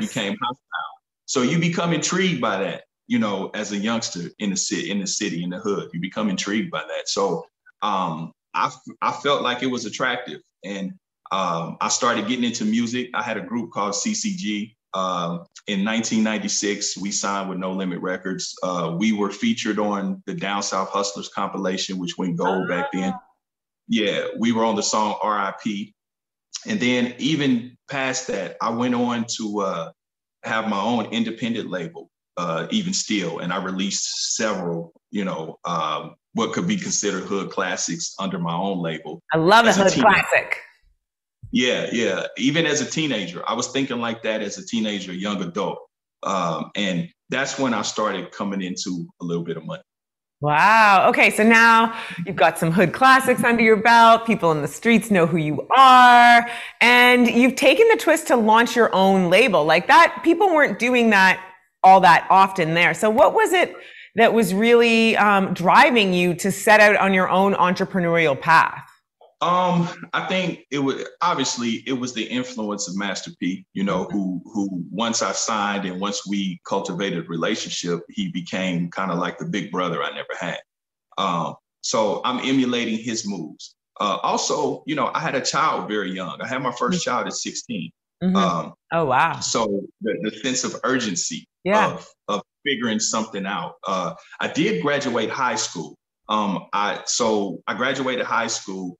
became 0.00 0.36
hostile. 0.42 0.94
So 1.26 1.42
you 1.42 1.60
become 1.60 1.92
intrigued 1.92 2.40
by 2.40 2.58
that, 2.64 2.82
you 3.06 3.20
know, 3.20 3.50
as 3.54 3.70
a 3.70 3.76
youngster 3.76 4.30
in 4.40 4.50
the 4.50 4.56
city, 4.56 4.90
in 4.90 4.98
the 4.98 5.06
city, 5.06 5.44
in 5.44 5.50
the 5.50 5.58
hood. 5.60 5.90
You 5.92 6.00
become 6.00 6.28
intrigued 6.30 6.72
by 6.72 6.80
that. 6.80 7.08
So 7.08 7.44
um, 7.80 8.32
I, 8.58 8.72
I 9.02 9.12
felt 9.12 9.42
like 9.42 9.62
it 9.62 9.66
was 9.66 9.84
attractive. 9.84 10.40
And 10.64 10.92
um, 11.30 11.76
I 11.80 11.88
started 11.88 12.26
getting 12.26 12.44
into 12.44 12.64
music. 12.64 13.10
I 13.14 13.22
had 13.22 13.36
a 13.36 13.42
group 13.42 13.70
called 13.70 13.94
CCG. 13.94 14.74
Um, 14.94 15.44
in 15.66 15.84
1996, 15.84 16.96
we 16.96 17.10
signed 17.10 17.50
with 17.50 17.58
No 17.58 17.72
Limit 17.72 18.00
Records. 18.00 18.54
Uh, 18.62 18.96
we 18.98 19.12
were 19.12 19.30
featured 19.30 19.78
on 19.78 20.22
the 20.26 20.34
Down 20.34 20.62
South 20.62 20.88
Hustlers 20.88 21.28
compilation, 21.28 21.98
which 21.98 22.16
went 22.16 22.38
gold 22.38 22.68
back 22.68 22.90
then. 22.92 23.14
yeah, 23.88 24.28
we 24.38 24.52
were 24.52 24.64
on 24.64 24.76
the 24.76 24.82
song 24.82 25.18
RIP. 25.22 25.92
And 26.66 26.80
then 26.80 27.14
even 27.18 27.76
past 27.88 28.26
that, 28.28 28.56
I 28.60 28.70
went 28.70 28.94
on 28.94 29.26
to 29.36 29.60
uh, 29.60 29.92
have 30.42 30.68
my 30.68 30.80
own 30.80 31.06
independent 31.06 31.70
label, 31.70 32.10
uh, 32.36 32.66
even 32.70 32.92
still, 32.92 33.38
and 33.40 33.52
I 33.52 33.62
released 33.62 34.36
several, 34.36 34.92
you 35.10 35.24
know, 35.24 35.58
um, 35.64 36.16
what 36.38 36.52
could 36.52 36.66
be 36.66 36.76
considered 36.76 37.24
hood 37.24 37.50
classics 37.50 38.14
under 38.18 38.38
my 38.38 38.54
own 38.54 38.78
label. 38.78 39.20
I 39.34 39.38
love 39.38 39.66
a 39.66 39.72
hood 39.72 39.92
classic. 39.92 40.60
Yeah, 41.50 41.88
yeah. 41.92 42.26
Even 42.36 42.64
as 42.64 42.80
a 42.80 42.86
teenager, 42.88 43.42
I 43.46 43.54
was 43.54 43.68
thinking 43.68 43.98
like 43.98 44.22
that 44.22 44.40
as 44.40 44.56
a 44.56 44.64
teenager, 44.64 45.12
young 45.12 45.42
adult, 45.42 45.78
um, 46.22 46.70
and 46.76 47.08
that's 47.28 47.58
when 47.58 47.74
I 47.74 47.82
started 47.82 48.30
coming 48.30 48.62
into 48.62 49.06
a 49.20 49.24
little 49.24 49.42
bit 49.42 49.56
of 49.56 49.66
money. 49.66 49.82
Wow. 50.40 51.08
Okay. 51.08 51.30
So 51.30 51.42
now 51.42 51.98
you've 52.24 52.36
got 52.36 52.58
some 52.58 52.70
hood 52.70 52.92
classics 52.92 53.42
under 53.42 53.62
your 53.62 53.76
belt. 53.76 54.24
People 54.24 54.52
in 54.52 54.62
the 54.62 54.68
streets 54.68 55.10
know 55.10 55.26
who 55.26 55.36
you 55.36 55.66
are. 55.76 56.48
And 56.80 57.26
you've 57.26 57.56
taken 57.56 57.88
the 57.88 57.96
twist 57.96 58.28
to 58.28 58.36
launch 58.36 58.76
your 58.76 58.94
own 58.94 59.30
label. 59.30 59.64
Like 59.64 59.88
that, 59.88 60.20
people 60.22 60.46
weren't 60.54 60.78
doing 60.78 61.10
that 61.10 61.44
all 61.82 62.00
that 62.02 62.24
often 62.30 62.74
there. 62.74 62.94
So 62.94 63.10
what 63.10 63.34
was 63.34 63.52
it 63.52 63.74
that 64.18 64.34
was 64.34 64.52
really 64.52 65.16
um, 65.16 65.54
driving 65.54 66.12
you 66.12 66.34
to 66.34 66.50
set 66.50 66.80
out 66.80 66.96
on 66.96 67.14
your 67.14 67.30
own 67.30 67.54
entrepreneurial 67.54 68.38
path? 68.38 68.84
Um, 69.40 69.88
I 70.12 70.26
think 70.26 70.66
it 70.72 70.80
was 70.80 71.04
obviously 71.22 71.84
it 71.86 71.92
was 71.92 72.12
the 72.12 72.24
influence 72.24 72.88
of 72.88 72.96
Master 72.96 73.30
P, 73.38 73.64
you 73.72 73.84
know, 73.84 74.04
who 74.10 74.42
who 74.52 74.82
once 74.90 75.22
I 75.22 75.30
signed 75.30 75.84
and 75.84 76.00
once 76.00 76.26
we 76.26 76.60
cultivated 76.66 77.28
relationship, 77.28 78.00
he 78.08 78.32
became 78.32 78.90
kind 78.90 79.12
of 79.12 79.18
like 79.18 79.38
the 79.38 79.46
big 79.46 79.70
brother 79.70 80.02
I 80.02 80.10
never 80.10 80.34
had. 80.38 80.58
Um, 81.16 81.54
so 81.82 82.20
I'm 82.24 82.40
emulating 82.40 82.98
his 82.98 83.24
moves. 83.28 83.76
Uh, 84.00 84.18
also, 84.24 84.82
you 84.86 84.96
know, 84.96 85.12
I 85.14 85.20
had 85.20 85.36
a 85.36 85.40
child 85.40 85.88
very 85.88 86.10
young. 86.10 86.40
I 86.40 86.48
had 86.48 86.60
my 86.60 86.70
1st 86.70 86.78
mm-hmm. 86.78 86.96
child 86.98 87.26
at 87.28 87.32
16. 87.34 87.92
Mm-hmm. 88.22 88.36
Um, 88.36 88.74
oh 88.92 89.04
wow! 89.04 89.38
So 89.38 89.84
the, 90.00 90.18
the 90.22 90.36
sense 90.38 90.64
of 90.64 90.80
urgency 90.82 91.46
yeah. 91.62 91.92
of 91.92 92.08
of 92.26 92.42
figuring 92.64 93.00
something 93.00 93.46
out. 93.46 93.74
Uh, 93.86 94.14
I 94.40 94.48
did 94.48 94.82
graduate 94.82 95.30
high 95.30 95.56
school. 95.56 95.96
Um, 96.28 96.66
I 96.72 97.02
so 97.06 97.62
I 97.66 97.74
graduated 97.74 98.26
high 98.26 98.48
school 98.48 98.98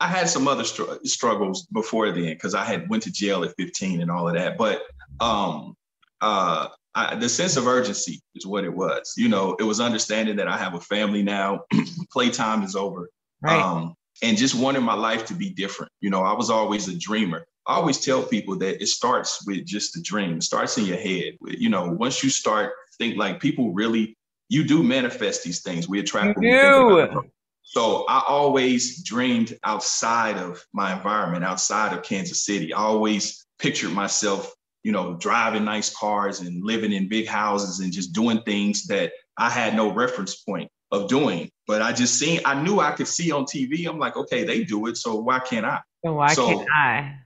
I 0.00 0.08
had 0.08 0.28
some 0.28 0.46
other 0.46 0.64
str- 0.64 1.04
struggles 1.04 1.66
before 1.72 2.10
then 2.12 2.34
because 2.34 2.54
I 2.54 2.64
had 2.64 2.88
went 2.88 3.02
to 3.04 3.12
jail 3.12 3.44
at 3.44 3.54
15 3.58 4.02
and 4.02 4.10
all 4.10 4.28
of 4.28 4.34
that. 4.34 4.58
But 4.58 4.82
um, 5.20 5.74
uh, 6.20 6.68
I, 6.94 7.14
the 7.14 7.28
sense 7.28 7.56
of 7.56 7.66
urgency 7.66 8.20
is 8.34 8.46
what 8.46 8.64
it 8.64 8.74
was. 8.74 9.14
You 9.16 9.28
know, 9.28 9.56
it 9.58 9.62
was 9.62 9.80
understanding 9.80 10.36
that 10.36 10.48
I 10.48 10.58
have 10.58 10.74
a 10.74 10.80
family 10.80 11.22
now, 11.22 11.60
playtime 12.12 12.62
is 12.62 12.76
over, 12.76 13.08
right. 13.40 13.60
um, 13.60 13.94
and 14.22 14.36
just 14.36 14.54
wanting 14.54 14.82
my 14.82 14.94
life 14.94 15.24
to 15.26 15.34
be 15.34 15.50
different. 15.50 15.92
You 16.00 16.10
know, 16.10 16.22
I 16.22 16.34
was 16.34 16.50
always 16.50 16.88
a 16.88 16.98
dreamer. 16.98 17.46
I 17.66 17.74
always 17.74 17.98
tell 17.98 18.22
people 18.22 18.56
that 18.58 18.82
it 18.82 18.86
starts 18.86 19.44
with 19.46 19.66
just 19.66 19.96
a 19.96 20.02
dream. 20.02 20.36
It 20.36 20.44
starts 20.44 20.78
in 20.78 20.84
your 20.84 20.98
head. 20.98 21.36
You 21.40 21.68
know, 21.68 21.90
once 21.90 22.22
you 22.22 22.30
start 22.30 22.72
think 22.96 23.16
like 23.16 23.40
people 23.40 23.72
really, 23.72 24.16
you 24.48 24.64
do 24.64 24.82
manifest 24.82 25.44
these 25.44 25.62
things. 25.62 25.88
We 25.88 26.00
attract. 26.00 26.38
You 26.40 27.08
do. 27.10 27.22
So 27.62 28.04
I 28.08 28.22
always 28.28 29.02
dreamed 29.02 29.58
outside 29.64 30.36
of 30.36 30.64
my 30.72 30.96
environment, 30.96 31.44
outside 31.44 31.92
of 31.92 32.04
Kansas 32.04 32.44
City. 32.44 32.72
I 32.72 32.78
always 32.78 33.44
pictured 33.58 33.90
myself, 33.90 34.52
you 34.84 34.92
know, 34.92 35.16
driving 35.16 35.64
nice 35.64 35.94
cars 35.94 36.40
and 36.40 36.64
living 36.64 36.92
in 36.92 37.08
big 37.08 37.26
houses 37.26 37.80
and 37.80 37.92
just 37.92 38.12
doing 38.12 38.40
things 38.42 38.86
that 38.86 39.12
I 39.36 39.50
had 39.50 39.74
no 39.74 39.92
reference 39.92 40.36
point 40.36 40.70
of 40.92 41.08
doing. 41.08 41.50
But 41.66 41.82
I 41.82 41.92
just 41.92 42.18
seen, 42.18 42.40
I 42.44 42.62
knew 42.62 42.78
I 42.78 42.92
could 42.92 43.08
see 43.08 43.32
on 43.32 43.44
TV. 43.44 43.88
I'm 43.88 43.98
like, 43.98 44.16
okay, 44.16 44.44
they 44.44 44.62
do 44.62 44.86
it. 44.86 44.96
So 44.96 45.16
why 45.16 45.40
can't 45.40 45.66
I? 45.66 45.80
So 46.04 46.12
why 46.12 46.32
so, 46.32 46.46
can't 46.46 46.68
I? 46.70 47.16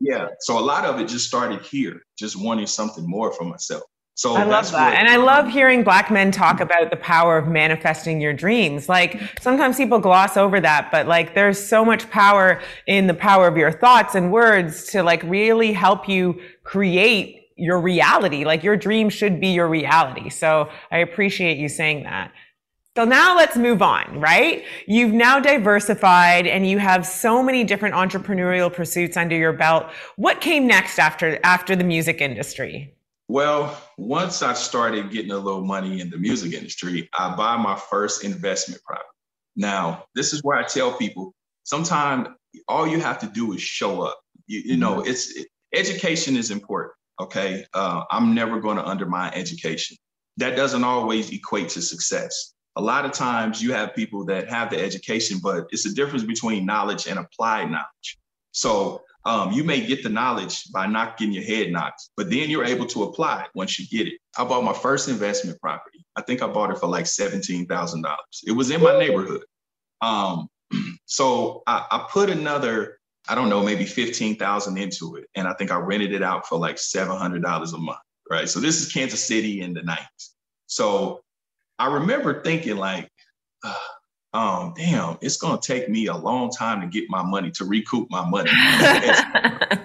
Yeah. 0.00 0.26
So 0.40 0.58
a 0.58 0.60
lot 0.60 0.84
of 0.84 0.98
it 0.98 1.06
just 1.06 1.28
started 1.28 1.62
here, 1.62 2.02
just 2.18 2.34
wanting 2.34 2.66
something 2.66 3.08
more 3.08 3.32
for 3.32 3.44
myself. 3.44 3.84
So 4.16 4.36
I 4.36 4.44
love 4.44 4.70
that. 4.70 4.90
What, 4.90 4.98
and 4.98 5.08
I 5.08 5.16
love 5.16 5.48
hearing 5.48 5.82
black 5.82 6.10
men 6.10 6.30
talk 6.30 6.60
about 6.60 6.90
the 6.90 6.96
power 6.96 7.36
of 7.36 7.48
manifesting 7.48 8.20
your 8.20 8.32
dreams. 8.32 8.88
Like 8.88 9.20
sometimes 9.40 9.76
people 9.76 9.98
gloss 9.98 10.36
over 10.36 10.60
that, 10.60 10.90
but 10.92 11.08
like 11.08 11.34
there's 11.34 11.64
so 11.64 11.84
much 11.84 12.08
power 12.10 12.60
in 12.86 13.08
the 13.08 13.14
power 13.14 13.48
of 13.48 13.56
your 13.56 13.72
thoughts 13.72 14.14
and 14.14 14.30
words 14.30 14.84
to 14.92 15.02
like 15.02 15.22
really 15.24 15.72
help 15.72 16.08
you 16.08 16.40
create 16.62 17.48
your 17.56 17.80
reality. 17.80 18.44
Like 18.44 18.62
your 18.62 18.76
dream 18.76 19.08
should 19.08 19.40
be 19.40 19.48
your 19.48 19.68
reality. 19.68 20.30
So 20.30 20.70
I 20.92 20.98
appreciate 20.98 21.58
you 21.58 21.68
saying 21.68 22.04
that. 22.04 22.30
So 22.96 23.04
now 23.04 23.36
let's 23.36 23.56
move 23.56 23.82
on, 23.82 24.20
right? 24.20 24.64
You've 24.86 25.12
now 25.12 25.40
diversified 25.40 26.46
and 26.46 26.64
you 26.68 26.78
have 26.78 27.04
so 27.04 27.42
many 27.42 27.64
different 27.64 27.96
entrepreneurial 27.96 28.72
pursuits 28.72 29.16
under 29.16 29.34
your 29.34 29.52
belt. 29.52 29.90
What 30.14 30.40
came 30.40 30.68
next 30.68 31.00
after 31.00 31.40
after 31.42 31.74
the 31.74 31.82
music 31.82 32.20
industry? 32.20 32.94
Well, 33.28 33.76
once 33.96 34.42
I 34.42 34.52
started 34.52 35.10
getting 35.10 35.30
a 35.30 35.38
little 35.38 35.64
money 35.64 36.00
in 36.00 36.10
the 36.10 36.18
music 36.18 36.52
industry, 36.52 37.08
I 37.18 37.34
buy 37.34 37.56
my 37.56 37.76
first 37.76 38.22
investment 38.22 38.82
property. 38.84 39.08
Now, 39.56 40.04
this 40.14 40.32
is 40.32 40.42
where 40.42 40.58
I 40.58 40.64
tell 40.64 40.92
people 40.92 41.34
sometimes 41.62 42.28
all 42.68 42.86
you 42.86 43.00
have 43.00 43.18
to 43.20 43.26
do 43.26 43.52
is 43.52 43.62
show 43.62 44.02
up. 44.02 44.20
You, 44.46 44.60
you 44.64 44.76
know, 44.76 44.96
mm-hmm. 44.96 45.10
it's 45.10 45.36
it, 45.36 45.48
education 45.72 46.36
is 46.36 46.50
important. 46.50 46.92
Okay. 47.20 47.64
Uh, 47.72 48.02
I'm 48.10 48.34
never 48.34 48.60
going 48.60 48.76
to 48.76 48.86
undermine 48.86 49.32
education. 49.34 49.96
That 50.36 50.56
doesn't 50.56 50.84
always 50.84 51.30
equate 51.30 51.68
to 51.70 51.82
success. 51.82 52.54
A 52.76 52.82
lot 52.82 53.04
of 53.04 53.12
times 53.12 53.62
you 53.62 53.72
have 53.72 53.94
people 53.94 54.24
that 54.26 54.48
have 54.48 54.68
the 54.70 54.80
education, 54.82 55.38
but 55.40 55.66
it's 55.70 55.86
a 55.86 55.94
difference 55.94 56.24
between 56.24 56.66
knowledge 56.66 57.06
and 57.06 57.20
applied 57.20 57.70
knowledge. 57.70 58.18
So 58.50 59.03
um, 59.26 59.52
you 59.52 59.64
may 59.64 59.84
get 59.84 60.02
the 60.02 60.08
knowledge 60.08 60.70
by 60.70 60.86
not 60.86 61.16
getting 61.16 61.34
your 61.34 61.44
head 61.44 61.72
knocked, 61.72 62.10
but 62.16 62.30
then 62.30 62.50
you're 62.50 62.64
able 62.64 62.86
to 62.86 63.04
apply 63.04 63.42
it 63.42 63.50
once 63.54 63.78
you 63.78 63.86
get 63.86 64.12
it. 64.12 64.20
I 64.36 64.44
bought 64.44 64.64
my 64.64 64.74
first 64.74 65.08
investment 65.08 65.58
property. 65.60 66.04
I 66.16 66.22
think 66.22 66.42
I 66.42 66.46
bought 66.46 66.70
it 66.70 66.78
for 66.78 66.86
like 66.86 67.06
$17,000. 67.06 68.16
It 68.46 68.52
was 68.52 68.70
in 68.70 68.82
my 68.82 68.98
neighborhood. 68.98 69.44
Um, 70.02 70.48
so 71.06 71.62
I, 71.66 71.86
I, 71.90 72.06
put 72.10 72.28
another, 72.28 72.98
I 73.28 73.34
don't 73.34 73.48
know, 73.48 73.62
maybe 73.62 73.86
15,000 73.86 74.76
into 74.76 75.16
it. 75.16 75.26
And 75.34 75.48
I 75.48 75.54
think 75.54 75.70
I 75.70 75.76
rented 75.76 76.12
it 76.12 76.22
out 76.22 76.46
for 76.46 76.58
like 76.58 76.76
$700 76.76 77.74
a 77.74 77.78
month, 77.78 77.98
right? 78.30 78.48
So 78.48 78.60
this 78.60 78.80
is 78.82 78.92
Kansas 78.92 79.24
City 79.24 79.62
in 79.62 79.72
the 79.72 79.80
90s. 79.80 80.30
So 80.66 81.22
I 81.78 81.92
remember 81.92 82.42
thinking 82.42 82.76
like, 82.76 83.08
uh, 83.64 83.74
um, 84.34 84.74
damn, 84.76 85.16
it's 85.22 85.36
gonna 85.36 85.60
take 85.60 85.88
me 85.88 86.08
a 86.08 86.16
long 86.16 86.50
time 86.50 86.80
to 86.80 86.88
get 86.88 87.08
my 87.08 87.22
money 87.22 87.52
to 87.52 87.64
recoup 87.64 88.10
my 88.10 88.28
money. 88.28 88.50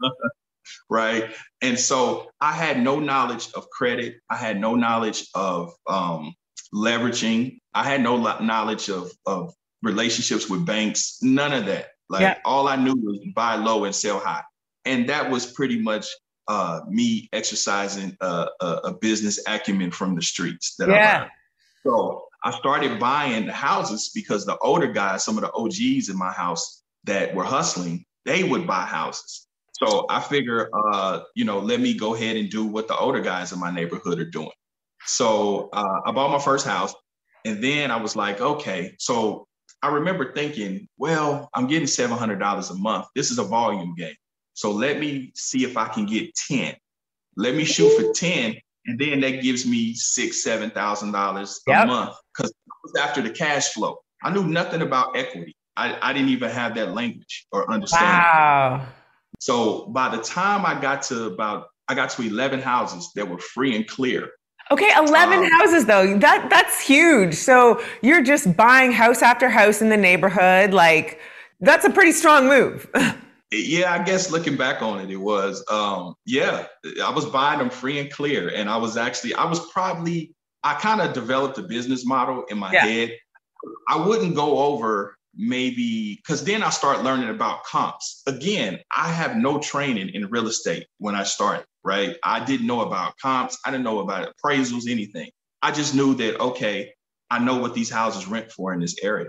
right. 0.90 1.34
And 1.62 1.78
so 1.78 2.30
I 2.40 2.52
had 2.52 2.82
no 2.82 3.00
knowledge 3.00 3.48
of 3.54 3.68
credit. 3.70 4.16
I 4.28 4.36
had 4.36 4.60
no 4.60 4.74
knowledge 4.74 5.28
of 5.34 5.72
um, 5.88 6.34
leveraging. 6.74 7.58
I 7.72 7.84
had 7.84 8.02
no 8.02 8.16
knowledge 8.40 8.90
of, 8.90 9.10
of 9.24 9.54
relationships 9.82 10.50
with 10.50 10.66
banks, 10.66 11.18
none 11.22 11.52
of 11.52 11.64
that. 11.66 11.88
Like 12.10 12.22
yeah. 12.22 12.38
all 12.44 12.68
I 12.68 12.76
knew 12.76 12.94
was 12.94 13.18
buy 13.34 13.54
low 13.54 13.84
and 13.84 13.94
sell 13.94 14.18
high. 14.18 14.42
And 14.84 15.08
that 15.08 15.30
was 15.30 15.46
pretty 15.52 15.80
much 15.80 16.06
uh, 16.48 16.80
me 16.88 17.28
exercising 17.32 18.16
a, 18.20 18.48
a, 18.60 18.66
a, 18.84 18.94
business 18.94 19.38
acumen 19.46 19.92
from 19.92 20.16
the 20.16 20.22
streets 20.22 20.74
that 20.76 20.88
yeah. 20.88 20.94
I 20.94 21.18
learned. 21.18 21.30
So 21.86 22.24
I 22.42 22.50
started 22.52 22.98
buying 22.98 23.46
the 23.46 23.52
houses 23.52 24.10
because 24.14 24.46
the 24.46 24.56
older 24.58 24.86
guys, 24.86 25.24
some 25.24 25.36
of 25.36 25.42
the 25.42 25.52
OGs 25.52 26.08
in 26.08 26.16
my 26.16 26.32
house 26.32 26.82
that 27.04 27.34
were 27.34 27.44
hustling, 27.44 28.04
they 28.24 28.44
would 28.44 28.66
buy 28.66 28.82
houses. 28.82 29.46
So 29.72 30.06
I 30.10 30.20
figure, 30.20 30.68
uh, 30.72 31.20
you 31.34 31.44
know, 31.44 31.58
let 31.58 31.80
me 31.80 31.94
go 31.94 32.14
ahead 32.14 32.36
and 32.36 32.50
do 32.50 32.66
what 32.66 32.88
the 32.88 32.96
older 32.96 33.20
guys 33.20 33.52
in 33.52 33.58
my 33.58 33.70
neighborhood 33.70 34.18
are 34.18 34.28
doing. 34.28 34.50
So 35.06 35.70
uh, 35.72 36.00
I 36.04 36.12
bought 36.12 36.30
my 36.30 36.38
first 36.38 36.66
house, 36.66 36.94
and 37.44 37.64
then 37.64 37.90
I 37.90 37.96
was 37.96 38.14
like, 38.14 38.40
okay. 38.40 38.94
So 38.98 39.46
I 39.82 39.88
remember 39.88 40.34
thinking, 40.34 40.86
well, 40.98 41.48
I'm 41.54 41.66
getting 41.66 41.86
seven 41.86 42.18
hundred 42.18 42.38
dollars 42.38 42.70
a 42.70 42.74
month. 42.74 43.06
This 43.14 43.30
is 43.30 43.38
a 43.38 43.44
volume 43.44 43.94
game. 43.94 44.14
So 44.52 44.70
let 44.70 45.00
me 45.00 45.32
see 45.34 45.64
if 45.64 45.78
I 45.78 45.88
can 45.88 46.04
get 46.04 46.34
ten. 46.34 46.74
Let 47.36 47.54
me 47.54 47.64
shoot 47.64 47.90
for 47.98 48.12
ten, 48.12 48.56
and 48.90 48.98
then 48.98 49.20
that 49.20 49.40
gives 49.40 49.64
me 49.66 49.94
six, 49.94 50.42
seven 50.42 50.70
thousand 50.70 51.12
dollars 51.12 51.60
a 51.68 51.86
month 51.86 52.16
because 52.36 52.52
after 52.98 53.22
the 53.22 53.30
cash 53.30 53.68
flow. 53.68 53.98
I 54.22 54.30
knew 54.30 54.44
nothing 54.44 54.82
about 54.82 55.16
equity. 55.16 55.56
I, 55.76 55.96
I 56.02 56.12
didn't 56.12 56.30
even 56.30 56.50
have 56.50 56.74
that 56.74 56.92
language 56.92 57.46
or 57.52 57.72
understanding. 57.72 58.08
Wow. 58.08 58.86
So 59.38 59.86
by 59.86 60.14
the 60.14 60.22
time 60.22 60.66
I 60.66 60.78
got 60.78 61.02
to 61.04 61.26
about, 61.26 61.68
I 61.88 61.94
got 61.94 62.10
to 62.10 62.22
11 62.22 62.60
houses 62.60 63.10
that 63.14 63.28
were 63.28 63.38
free 63.38 63.76
and 63.76 63.86
clear. 63.86 64.28
Okay, 64.70 64.90
11 64.96 65.38
um, 65.38 65.50
houses 65.52 65.86
though. 65.86 66.18
That 66.18 66.48
that's 66.50 66.80
huge. 66.80 67.34
So 67.34 67.82
you're 68.02 68.22
just 68.22 68.56
buying 68.56 68.92
house 68.92 69.22
after 69.22 69.48
house 69.48 69.80
in 69.80 69.88
the 69.88 69.96
neighborhood 69.96 70.74
like 70.74 71.18
that's 71.60 71.84
a 71.84 71.90
pretty 71.90 72.12
strong 72.12 72.48
move. 72.48 72.88
yeah, 73.52 73.92
I 73.92 74.02
guess 74.02 74.30
looking 74.30 74.56
back 74.56 74.80
on 74.82 75.00
it, 75.00 75.10
it 75.10 75.16
was, 75.16 75.64
um, 75.70 76.14
yeah, 76.24 76.66
I 77.02 77.10
was 77.10 77.24
buying 77.26 77.58
them 77.58 77.70
free 77.70 77.98
and 77.98 78.10
clear. 78.10 78.48
And 78.48 78.70
I 78.70 78.76
was 78.76 78.96
actually, 78.96 79.34
I 79.34 79.44
was 79.44 79.60
probably, 79.70 80.34
I 80.62 80.74
kind 80.74 81.00
of 81.00 81.12
developed 81.12 81.58
a 81.58 81.62
business 81.62 82.06
model 82.06 82.44
in 82.48 82.58
my 82.58 82.72
yeah. 82.72 82.86
head. 82.86 83.18
I 83.88 83.96
wouldn't 84.06 84.36
go 84.36 84.58
over 84.58 85.16
maybe 85.34 86.16
because 86.16 86.44
then 86.44 86.62
I 86.62 86.70
start 86.70 87.02
learning 87.02 87.28
about 87.28 87.64
comps. 87.64 88.22
Again, 88.26 88.78
I 88.96 89.08
have 89.08 89.36
no 89.36 89.58
training 89.58 90.10
in 90.10 90.26
real 90.26 90.46
estate 90.46 90.86
when 90.98 91.14
I 91.14 91.24
started, 91.24 91.64
right? 91.84 92.16
I 92.24 92.44
didn't 92.44 92.66
know 92.66 92.82
about 92.82 93.14
comps, 93.20 93.58
I 93.64 93.70
didn't 93.70 93.84
know 93.84 94.00
about 94.00 94.32
appraisals, 94.32 94.88
anything. 94.88 95.30
I 95.62 95.72
just 95.72 95.94
knew 95.94 96.14
that, 96.14 96.40
okay, 96.40 96.92
I 97.30 97.38
know 97.38 97.58
what 97.58 97.74
these 97.74 97.90
houses 97.90 98.26
rent 98.26 98.50
for 98.50 98.72
in 98.72 98.80
this 98.80 98.96
area. 99.02 99.28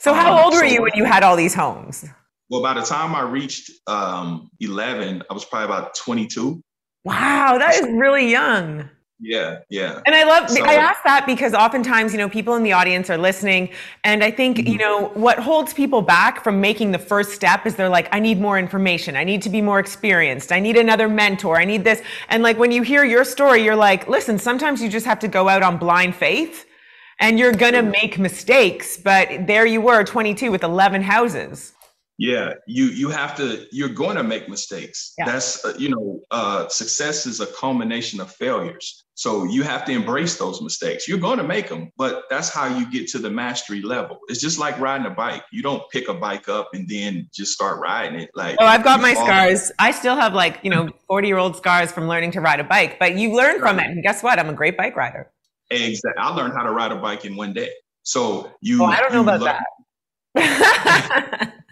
So, 0.00 0.14
how 0.14 0.42
old 0.42 0.54
were 0.54 0.64
you 0.64 0.80
when 0.80 0.92
you 0.94 1.04
had 1.04 1.22
all 1.22 1.36
these 1.36 1.54
homes? 1.54 2.06
Well, 2.48 2.62
by 2.62 2.72
the 2.72 2.80
time 2.80 3.14
I 3.14 3.20
reached 3.20 3.70
um, 3.86 4.50
11, 4.58 5.22
I 5.28 5.34
was 5.34 5.44
probably 5.44 5.66
about 5.66 5.94
22. 5.94 6.62
Wow, 7.04 7.58
that 7.58 7.74
is 7.74 7.82
really 7.82 8.30
young. 8.30 8.88
Yeah, 9.20 9.58
yeah. 9.68 10.00
And 10.06 10.14
I 10.14 10.24
love, 10.24 10.48
so, 10.48 10.64
I 10.64 10.74
ask 10.74 11.02
that 11.04 11.26
because 11.26 11.52
oftentimes, 11.52 12.12
you 12.12 12.18
know, 12.18 12.30
people 12.30 12.54
in 12.54 12.62
the 12.62 12.72
audience 12.72 13.10
are 13.10 13.18
listening. 13.18 13.68
And 14.02 14.24
I 14.24 14.30
think, 14.30 14.66
you 14.66 14.78
know, 14.78 15.08
what 15.08 15.38
holds 15.38 15.74
people 15.74 16.00
back 16.00 16.42
from 16.42 16.62
making 16.62 16.92
the 16.92 16.98
first 16.98 17.32
step 17.32 17.66
is 17.66 17.76
they're 17.76 17.90
like, 17.90 18.08
I 18.10 18.20
need 18.20 18.40
more 18.40 18.58
information. 18.58 19.16
I 19.16 19.24
need 19.24 19.42
to 19.42 19.50
be 19.50 19.60
more 19.60 19.78
experienced. 19.78 20.50
I 20.50 20.60
need 20.60 20.78
another 20.78 21.06
mentor. 21.10 21.58
I 21.58 21.66
need 21.66 21.84
this. 21.84 22.02
And 22.30 22.42
like 22.42 22.58
when 22.58 22.72
you 22.72 22.80
hear 22.80 23.04
your 23.04 23.26
story, 23.26 23.62
you're 23.62 23.76
like, 23.76 24.08
listen, 24.08 24.38
sometimes 24.38 24.80
you 24.80 24.88
just 24.88 25.04
have 25.04 25.18
to 25.18 25.28
go 25.28 25.50
out 25.50 25.62
on 25.62 25.76
blind 25.76 26.14
faith 26.14 26.64
and 27.20 27.38
you're 27.38 27.52
going 27.52 27.74
to 27.74 27.82
make 27.82 28.18
mistakes. 28.18 28.96
But 28.96 29.46
there 29.46 29.66
you 29.66 29.80
were, 29.80 30.02
22 30.04 30.50
with 30.50 30.64
11 30.64 31.02
houses. 31.02 31.72
Yeah 32.20 32.52
you 32.66 32.84
you 32.88 33.08
have 33.08 33.34
to 33.36 33.66
you're 33.72 33.88
going 33.88 34.16
to 34.18 34.22
make 34.22 34.46
mistakes. 34.46 35.14
Yeah. 35.16 35.24
that's 35.24 35.64
uh, 35.64 35.72
you 35.78 35.88
know 35.88 36.20
uh, 36.30 36.68
success 36.68 37.24
is 37.24 37.40
a 37.40 37.46
culmination 37.46 38.20
of 38.20 38.30
failures. 38.30 39.06
So 39.14 39.44
you 39.44 39.62
have 39.62 39.86
to 39.86 39.92
embrace 39.92 40.36
those 40.36 40.60
mistakes. 40.60 41.08
You're 41.08 41.18
going 41.18 41.38
to 41.38 41.44
make 41.44 41.70
them 41.70 41.90
but 41.96 42.24
that's 42.28 42.50
how 42.50 42.66
you 42.66 42.90
get 42.90 43.08
to 43.12 43.18
the 43.18 43.30
mastery 43.30 43.80
level. 43.80 44.18
It's 44.28 44.38
just 44.38 44.58
like 44.58 44.78
riding 44.78 45.06
a 45.06 45.14
bike. 45.14 45.44
You 45.50 45.62
don't 45.62 45.82
pick 45.88 46.08
a 46.10 46.14
bike 46.14 46.46
up 46.50 46.68
and 46.74 46.86
then 46.86 47.26
just 47.32 47.54
start 47.54 47.80
riding 47.80 48.20
it 48.20 48.30
like 48.34 48.56
oh 48.60 48.66
i've 48.66 48.84
got 48.84 49.00
my 49.00 49.14
scars. 49.14 49.72
i 49.78 49.90
still 49.90 50.16
have 50.16 50.34
like 50.34 50.60
you 50.62 50.68
know 50.68 50.90
40 51.08 51.26
year 51.26 51.38
old 51.38 51.56
scars 51.56 51.90
from 51.90 52.06
learning 52.06 52.32
to 52.32 52.42
ride 52.42 52.60
a 52.60 52.64
bike 52.64 52.98
but 52.98 53.16
you 53.16 53.34
learn 53.34 53.60
from 53.60 53.80
it 53.80 53.86
and 53.86 54.02
guess 54.02 54.22
what? 54.22 54.38
I'm 54.38 54.50
a 54.50 54.52
great 54.52 54.76
bike 54.76 54.94
rider 54.94 55.30
exactly 55.70 56.22
i 56.22 56.28
learned 56.28 56.54
how 56.54 56.62
to 56.62 56.70
ride 56.70 56.92
a 56.92 56.96
bike 56.96 57.24
in 57.24 57.36
one 57.36 57.52
day 57.52 57.70
so 58.02 58.50
you 58.60 58.82
oh, 58.82 58.86
i 58.86 58.98
don't 59.00 59.12
know 59.12 59.22
about 59.22 59.40
learn- 59.40 59.56
that 60.34 61.54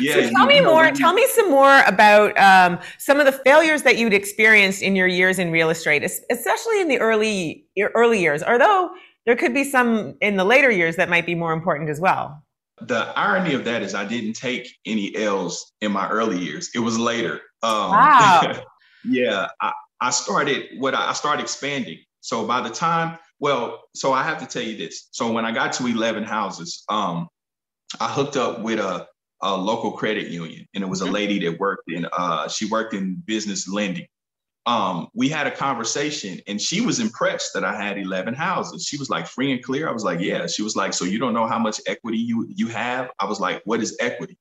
Yeah, 0.00 0.14
so 0.14 0.30
tell 0.30 0.46
me 0.46 0.60
more. 0.60 0.90
Tell 0.92 1.12
me 1.12 1.26
some 1.34 1.50
more 1.50 1.82
about 1.86 2.38
um, 2.38 2.78
some 2.98 3.18
of 3.18 3.26
the 3.26 3.32
failures 3.32 3.82
that 3.82 3.98
you'd 3.98 4.12
experienced 4.12 4.82
in 4.82 4.94
your 4.94 5.06
years 5.06 5.38
in 5.38 5.50
real 5.50 5.70
estate, 5.70 6.04
especially 6.04 6.80
in 6.80 6.88
the 6.88 6.98
early 6.98 7.66
early 7.94 8.20
years. 8.20 8.42
Although 8.42 8.90
there 9.26 9.36
could 9.36 9.54
be 9.54 9.64
some 9.64 10.16
in 10.20 10.36
the 10.36 10.44
later 10.44 10.70
years 10.70 10.96
that 10.96 11.08
might 11.08 11.26
be 11.26 11.34
more 11.34 11.52
important 11.52 11.90
as 11.90 12.00
well. 12.00 12.42
The 12.80 13.12
irony 13.16 13.54
of 13.54 13.64
that 13.64 13.82
is 13.82 13.94
I 13.94 14.04
didn't 14.04 14.34
take 14.34 14.68
any 14.86 15.14
L's 15.16 15.72
in 15.80 15.90
my 15.90 16.08
early 16.08 16.38
years. 16.38 16.70
It 16.74 16.78
was 16.78 16.98
later. 16.98 17.40
Um, 17.64 17.90
wow. 17.90 18.62
yeah, 19.04 19.48
I, 19.60 19.72
I 20.00 20.10
started 20.10 20.66
what 20.78 20.94
I 20.94 21.12
started 21.12 21.42
expanding. 21.42 21.98
So 22.20 22.46
by 22.46 22.60
the 22.60 22.70
time, 22.70 23.18
well, 23.40 23.84
so 23.94 24.12
I 24.12 24.22
have 24.22 24.38
to 24.40 24.46
tell 24.46 24.62
you 24.62 24.76
this. 24.76 25.08
So 25.12 25.30
when 25.32 25.44
I 25.44 25.52
got 25.52 25.72
to 25.74 25.86
11 25.86 26.24
houses, 26.24 26.84
um, 26.88 27.28
I 28.00 28.08
hooked 28.08 28.36
up 28.36 28.62
with 28.62 28.80
a 28.80 29.06
a 29.42 29.56
local 29.56 29.92
credit 29.92 30.28
union, 30.28 30.66
and 30.74 30.82
it 30.82 30.88
was 30.88 31.00
a 31.00 31.04
mm-hmm. 31.04 31.14
lady 31.14 31.38
that 31.38 31.60
worked 31.60 31.88
in. 31.88 32.06
Uh, 32.12 32.48
she 32.48 32.66
worked 32.66 32.92
in 32.92 33.22
business 33.24 33.68
lending. 33.68 34.06
um, 34.68 35.08
we 35.14 35.30
had 35.30 35.46
a 35.46 35.50
conversation 35.50 36.40
and 36.46 36.60
she 36.60 36.82
was 36.82 37.00
impressed 37.00 37.54
that 37.54 37.64
I 37.64 37.74
had 37.74 37.96
11 37.96 38.34
houses. 38.34 38.84
She 38.84 38.98
was 38.98 39.08
like, 39.08 39.26
free 39.26 39.50
and 39.50 39.62
clear. 39.64 39.88
I 39.88 39.92
was 39.92 40.04
like, 40.04 40.20
yeah. 40.20 40.46
She 40.46 40.62
was 40.62 40.76
like, 40.76 40.92
so 40.92 41.06
you 41.06 41.18
don't 41.18 41.32
know 41.32 41.46
how 41.46 41.58
much 41.58 41.80
equity 41.86 42.18
you, 42.18 42.46
you 42.54 42.68
have? 42.68 43.10
I 43.18 43.24
was 43.24 43.40
like, 43.40 43.62
what 43.64 43.80
is 43.80 43.96
equity? 43.98 44.36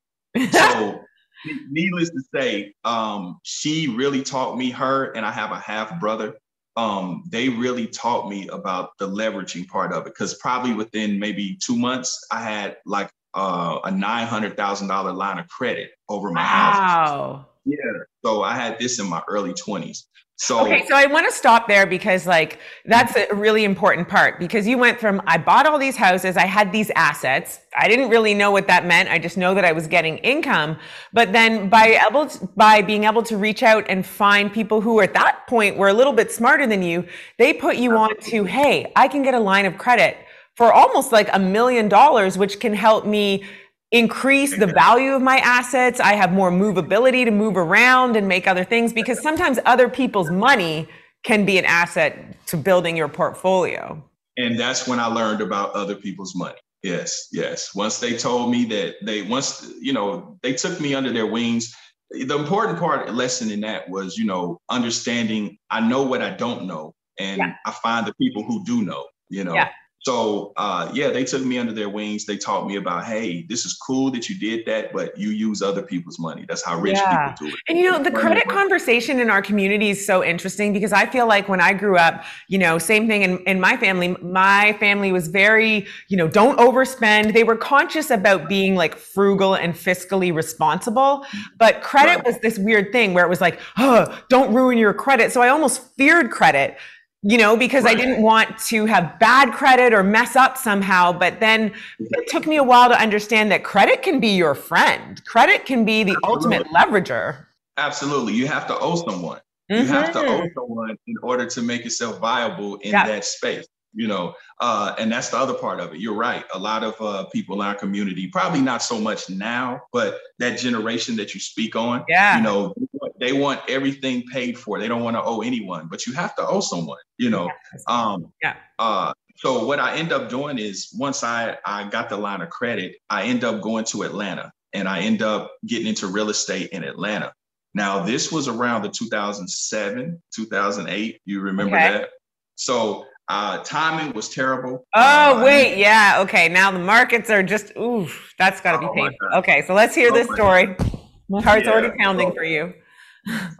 so 0.52 1.00
needless 1.70 2.10
to 2.10 2.22
say, 2.36 2.74
um, 2.84 3.40
she 3.44 3.88
really 3.88 4.22
taught 4.22 4.58
me 4.58 4.70
her 4.72 5.12
and 5.14 5.26
I 5.26 5.32
have 5.32 5.52
a 5.52 5.60
half 5.60 5.98
brother. 5.98 6.34
Um, 6.78 7.24
they 7.28 7.50
really 7.50 7.88
taught 7.88 8.30
me 8.30 8.48
about 8.50 8.98
the 9.00 9.08
leveraging 9.10 9.68
part 9.68 9.92
of 9.92 10.04
it 10.04 10.06
because 10.06 10.36
probably 10.36 10.74
within 10.74 11.20
maybe 11.20 11.58
two 11.62 11.76
months, 11.76 12.26
I 12.32 12.42
had 12.42 12.78
like 12.86 13.10
uh, 13.34 13.80
a 13.84 13.90
$900,000 13.90 15.16
line 15.16 15.40
of 15.40 15.48
credit 15.48 15.92
over 16.08 16.32
my 16.32 16.42
wow. 16.42 16.48
house. 16.48 17.10
Wow. 17.10 17.46
Yeah. 17.66 17.78
So 18.24 18.44
I 18.44 18.54
had 18.54 18.80
this 18.80 19.00
in 19.00 19.10
my 19.10 19.22
early 19.28 19.54
20s. 19.54 20.04
So 20.40 20.62
Okay, 20.62 20.86
so 20.88 20.96
I 20.96 21.08
want 21.08 21.26
to 21.26 21.32
stop 21.32 21.68
there 21.68 21.88
because 21.88 22.28
like 22.28 22.60
that's 22.86 23.16
a 23.16 23.34
really 23.34 23.64
important 23.64 24.08
part 24.08 24.40
because 24.40 24.68
you 24.68 24.78
went 24.78 25.00
from 25.00 25.20
I 25.26 25.40
bought 25.40 25.66
all 25.66 25.80
these 25.80 25.96
houses, 25.96 26.38
I 26.38 26.46
had 26.46 26.72
these 26.72 26.92
assets. 26.96 27.60
I 27.76 27.88
didn't 27.88 28.10
really 28.10 28.36
know 28.36 28.52
what 28.52 28.68
that 28.68 28.86
meant. 28.86 29.10
I 29.10 29.18
just 29.18 29.36
know 29.36 29.56
that 29.56 29.66
I 29.66 29.72
was 29.72 29.88
getting 29.88 30.20
income. 30.20 30.78
But 31.12 31.34
then 31.34 31.70
by 31.70 32.00
able 32.08 32.28
to, 32.28 32.46
by 32.56 32.84
being 32.84 33.06
able 33.06 33.24
to 33.24 33.36
reach 33.36 33.64
out 33.64 33.86
and 33.90 34.06
find 34.06 34.54
people 34.54 34.80
who 34.80 35.00
at 35.02 35.14
that 35.16 35.48
point 35.48 35.76
were 35.76 35.88
a 35.88 35.94
little 35.94 36.14
bit 36.14 36.32
smarter 36.32 36.68
than 36.68 36.84
you, 36.84 37.08
they 37.40 37.52
put 37.52 37.78
you 37.78 37.98
on 37.98 38.16
to, 38.26 38.44
hey, 38.44 38.92
I 38.96 39.08
can 39.08 39.24
get 39.24 39.34
a 39.34 39.40
line 39.40 39.66
of 39.66 39.80
credit 39.80 40.18
for 40.54 40.72
almost 40.72 41.12
like 41.12 41.30
a 41.34 41.40
million 41.40 41.88
dollars, 41.90 42.38
which 42.38 42.60
can 42.60 42.74
help 42.74 43.06
me 43.06 43.44
increase 43.92 44.58
the 44.58 44.68
value 44.68 45.12
of 45.14 45.22
my 45.22 45.38
assets. 45.38 46.00
I 46.00 46.14
have 46.14 46.32
more 46.32 46.52
movability 46.52 47.26
to 47.26 47.32
move 47.32 47.56
around 47.56 48.16
and 48.16 48.28
make 48.28 48.48
other 48.48 48.64
things 48.64 48.94
because 48.94 49.22
sometimes 49.22 49.60
other 49.66 49.90
people's 49.90 50.30
money 50.30 50.88
can 51.24 51.46
be 51.46 51.58
an 51.58 51.66
asset 51.66 52.46
to 52.48 52.58
building 52.58 52.98
your 52.98 53.08
portfolio. 53.08 54.04
And 54.38 54.60
that's 54.60 54.88
when 54.88 55.00
I 55.00 55.08
learned 55.08 55.42
about 55.42 55.72
other 55.74 55.96
people's 55.96 56.36
money. 56.36 56.58
Yes, 56.84 57.28
yes. 57.32 57.74
Once 57.74 58.00
they 58.00 58.16
told 58.16 58.52
me 58.52 58.66
that 58.66 58.96
they 59.02 59.24
once, 59.24 59.72
you 59.82 59.94
know, 59.94 60.38
they 60.44 60.54
took 60.54 60.80
me 60.80 60.94
under 60.94 61.12
their 61.12 61.26
wings. 61.26 61.76
The 62.12 62.38
important 62.38 62.80
part 62.80 63.12
lesson 63.14 63.52
in 63.52 63.62
that 63.62 63.90
was, 63.90 64.16
you 64.16 64.26
know, 64.26 64.62
understanding 64.70 65.58
I 65.72 65.82
know 65.82 66.04
what 66.04 66.22
I 66.22 66.30
don't 66.30 66.66
know 66.66 66.94
and 67.20 67.40
yeah. 67.40 67.56
I 67.66 67.72
find 67.72 68.06
the 68.06 68.14
people 68.16 68.44
who 68.44 68.64
do 68.64 68.84
know, 68.84 69.06
you 69.30 69.44
know. 69.44 69.56
Yeah. 69.56 69.70
So 70.08 70.54
uh, 70.56 70.90
yeah, 70.94 71.10
they 71.10 71.26
took 71.26 71.44
me 71.44 71.58
under 71.58 71.74
their 71.74 71.90
wings. 71.90 72.26
They 72.26 72.38
taught 72.38 72.66
me 72.66 72.78
about, 72.78 73.04
hey, 73.04 73.42
this 73.50 73.66
is 73.66 73.74
cool 73.74 74.10
that 74.12 74.30
you 74.30 74.40
did 74.40 74.66
that, 74.66 74.94
but 74.94 75.18
you 75.18 75.32
use 75.32 75.62
other 75.62 75.82
people's 75.82 76.18
money. 76.18 76.46
That's 76.48 76.64
how 76.64 76.80
rich 76.80 76.96
yeah. 76.96 77.34
people 77.34 77.48
do 77.48 77.54
it. 77.54 77.60
And 77.68 77.78
you 77.78 77.92
know, 77.92 78.02
the 78.02 78.12
credit 78.12 78.48
conversation 78.48 79.20
in 79.20 79.30
our 79.30 79.42
community 79.42 79.90
is 79.90 80.06
so 80.06 80.24
interesting 80.24 80.72
because 80.72 80.94
I 80.94 81.08
feel 81.08 81.28
like 81.28 81.50
when 81.50 81.60
I 81.60 81.74
grew 81.74 81.98
up, 81.98 82.24
you 82.48 82.58
know, 82.58 82.78
same 82.78 83.06
thing 83.10 83.24
in, 83.24 83.40
in 83.40 83.60
my 83.60 83.76
family. 83.76 84.16
My 84.22 84.78
family 84.80 85.12
was 85.12 85.28
very, 85.28 85.86
you 86.08 86.16
know, 86.16 86.30
don't 86.30 86.58
overspend. 86.58 87.34
They 87.34 87.44
were 87.44 87.58
conscious 87.58 88.10
about 88.10 88.48
being 88.48 88.76
like 88.76 88.96
frugal 88.96 89.56
and 89.56 89.74
fiscally 89.74 90.34
responsible. 90.34 91.26
But 91.58 91.82
credit 91.82 92.16
right. 92.16 92.26
was 92.28 92.40
this 92.40 92.58
weird 92.58 92.94
thing 92.94 93.14
where 93.14 93.26
it 93.26 93.30
was 93.30 93.42
like, 93.42 93.60
oh, 93.78 94.18
don't 94.30 94.54
ruin 94.54 94.78
your 94.78 94.94
credit. 94.94 95.34
So 95.34 95.42
I 95.42 95.50
almost 95.50 95.94
feared 95.98 96.32
credit 96.32 96.78
you 97.24 97.38
know, 97.38 97.58
because 97.58 97.84
right. 97.84 97.98
I 97.98 98.00
didn't 98.00 98.22
want 98.22 98.58
to 98.68 98.86
have 98.86 99.20
bad 99.20 99.54
credit 99.54 99.94
or 99.94 100.04
mess 100.04 100.36
up 100.36 100.58
somehow. 100.58 101.12
But 101.12 101.40
then 101.40 101.74
it 102.00 102.28
took 102.28 102.46
me 102.46 102.58
a 102.58 102.64
while 102.64 102.90
to 102.90 103.00
understand 103.00 103.52
that 103.52 103.64
credit 103.64 104.04
can 104.04 104.20
be 104.20 104.30
your 104.30 104.56
friend. 104.56 105.24
Credit 105.26 105.66
can 105.66 105.84
be 105.84 106.04
the 106.04 106.16
Absolutely. 106.24 106.58
ultimate 106.58 106.68
leverager. 106.68 107.46
Absolutely. 107.78 108.34
You 108.34 108.48
have 108.48 108.68
to 108.68 108.78
owe 108.80 108.96
someone. 108.96 109.40
Mm-hmm. 109.72 109.82
You 109.82 109.88
have 109.88 110.14
to 110.14 110.20
owe 110.20 110.24
mm-hmm. 110.24 110.48
someone 110.54 110.98
in 111.08 111.16
order 111.22 111.46
to 111.46 111.62
make 111.62 111.84
yourself 111.84 112.20
viable 112.20 112.76
in 112.78 112.92
that 112.92 113.26
space 113.26 113.68
you 113.94 114.08
know 114.08 114.34
uh, 114.60 114.96
and 114.98 115.12
that's 115.12 115.30
the 115.30 115.38
other 115.38 115.54
part 115.54 115.80
of 115.80 115.94
it. 115.94 116.00
You're 116.00 116.16
right. 116.16 116.44
A 116.54 116.60
lot 116.60 116.84
of 116.84 117.00
uh, 117.00 117.26
people 117.26 117.62
in 117.62 117.68
our 117.68 117.76
community 117.76 118.28
probably 118.28 118.62
not 118.62 118.82
so 118.82 119.00
much 119.00 119.30
now 119.30 119.82
but 119.92 120.20
that 120.40 120.58
generation 120.58 121.16
that 121.18 121.34
you 121.34 121.40
speak 121.40 121.76
on 121.76 122.04
yeah. 122.08 122.38
you 122.38 122.44
know 122.44 122.74
they 123.20 123.34
want 123.34 123.60
everything 123.68 124.24
paid 124.32 124.58
for. 124.58 124.80
They 124.80 124.88
don't 124.88 125.04
want 125.04 125.16
to 125.16 125.24
owe 125.24 125.42
anyone 125.42 125.88
but 125.90 126.06
you 126.06 126.14
have 126.14 126.36
to 126.36 126.48
owe 126.48 126.60
someone 126.60 127.00
you 127.18 127.30
know. 127.30 127.50
Um 127.88 128.32
yeah. 128.42 128.56
uh 128.80 129.14
so 129.38 129.66
what 129.66 129.80
i 129.80 129.96
end 129.96 130.12
up 130.12 130.30
doing 130.30 130.58
is 130.58 130.90
once 130.98 131.24
i 131.24 131.58
i 131.66 131.88
got 131.90 132.10
the 132.10 132.18
line 132.18 132.42
of 132.42 132.50
credit 132.50 132.96
i 133.10 133.24
end 133.24 133.44
up 133.44 133.62
going 133.62 133.86
to 133.86 134.02
atlanta 134.02 134.52
and 134.74 134.88
i 134.88 135.00
end 135.00 135.22
up 135.22 135.52
getting 135.66 135.88
into 135.88 136.08
real 136.08 136.30
estate 136.30 136.70
in 136.70 136.84
atlanta. 136.84 137.32
Now 137.74 138.04
this 138.04 138.32
was 138.32 138.48
around 138.48 138.82
the 138.82 138.90
2007 138.90 140.22
2008 140.34 141.22
you 141.26 141.42
remember 141.42 141.76
okay. 141.76 141.92
that? 141.92 142.10
So 142.56 143.06
uh, 143.30 143.64
timing 143.64 144.14
was 144.14 144.30
terrible. 144.30 144.86
Oh, 144.96 145.40
uh, 145.40 145.44
wait. 145.44 145.78
Yeah. 145.78 146.20
Okay. 146.22 146.48
Now 146.50 146.72
the 146.72 146.80
markets 146.80 147.30
are 147.30 147.44
just, 147.44 147.76
oof, 147.78 148.34
that's 148.40 148.62
got 148.62 148.74
to 148.74 148.80
be 148.80 148.86
oh 148.86 148.94
painful. 148.94 149.28
Okay. 149.36 149.64
So 149.68 149.74
let's 149.74 149.94
hear 149.96 150.12
oh 150.12 150.16
this 150.16 150.28
story. 150.34 150.68
God. 150.68 151.00
My 151.30 151.42
heart's 151.42 151.66
yeah. 151.66 151.72
already 151.72 151.98
pounding 152.00 152.30
so, 152.30 152.36
for 152.36 152.44
you. 152.44 152.74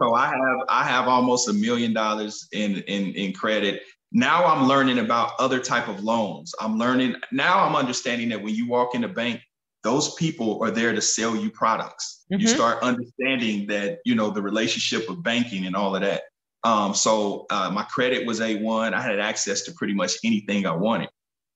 so 0.00 0.14
I 0.14 0.26
have, 0.28 0.58
I 0.68 0.84
have 0.84 1.06
almost 1.06 1.48
a 1.48 1.52
million 1.52 1.92
dollars 1.92 2.48
in, 2.52 2.76
in, 2.88 3.12
in 3.14 3.32
credit. 3.34 3.82
Now 4.10 4.46
I'm 4.46 4.66
learning 4.66 5.00
about 5.00 5.32
other 5.38 5.60
type 5.60 5.88
of 5.88 6.02
loans. 6.02 6.54
I'm 6.60 6.78
learning, 6.78 7.16
now 7.30 7.60
I'm 7.60 7.76
understanding 7.76 8.30
that 8.30 8.42
when 8.42 8.54
you 8.54 8.66
walk 8.66 8.94
in 8.94 9.04
a 9.04 9.08
bank, 9.08 9.42
those 9.84 10.14
people 10.14 10.62
are 10.62 10.70
there 10.70 10.94
to 10.94 11.00
sell 11.02 11.36
you 11.36 11.50
products. 11.50 12.24
Mm-hmm. 12.32 12.40
You 12.40 12.48
start 12.48 12.82
understanding 12.82 13.66
that, 13.68 13.98
you 14.06 14.14
know, 14.14 14.30
the 14.30 14.40
relationship 14.42 15.08
of 15.10 15.22
banking 15.22 15.66
and 15.66 15.76
all 15.76 15.94
of 15.94 16.00
that. 16.00 16.22
Um, 16.64 16.94
so 16.94 17.46
uh, 17.50 17.70
my 17.72 17.84
credit 17.84 18.26
was 18.26 18.40
A1. 18.40 18.92
I 18.92 19.00
had 19.00 19.20
access 19.20 19.62
to 19.62 19.72
pretty 19.72 19.94
much 19.94 20.14
anything 20.24 20.66
I 20.66 20.74
wanted. 20.74 21.08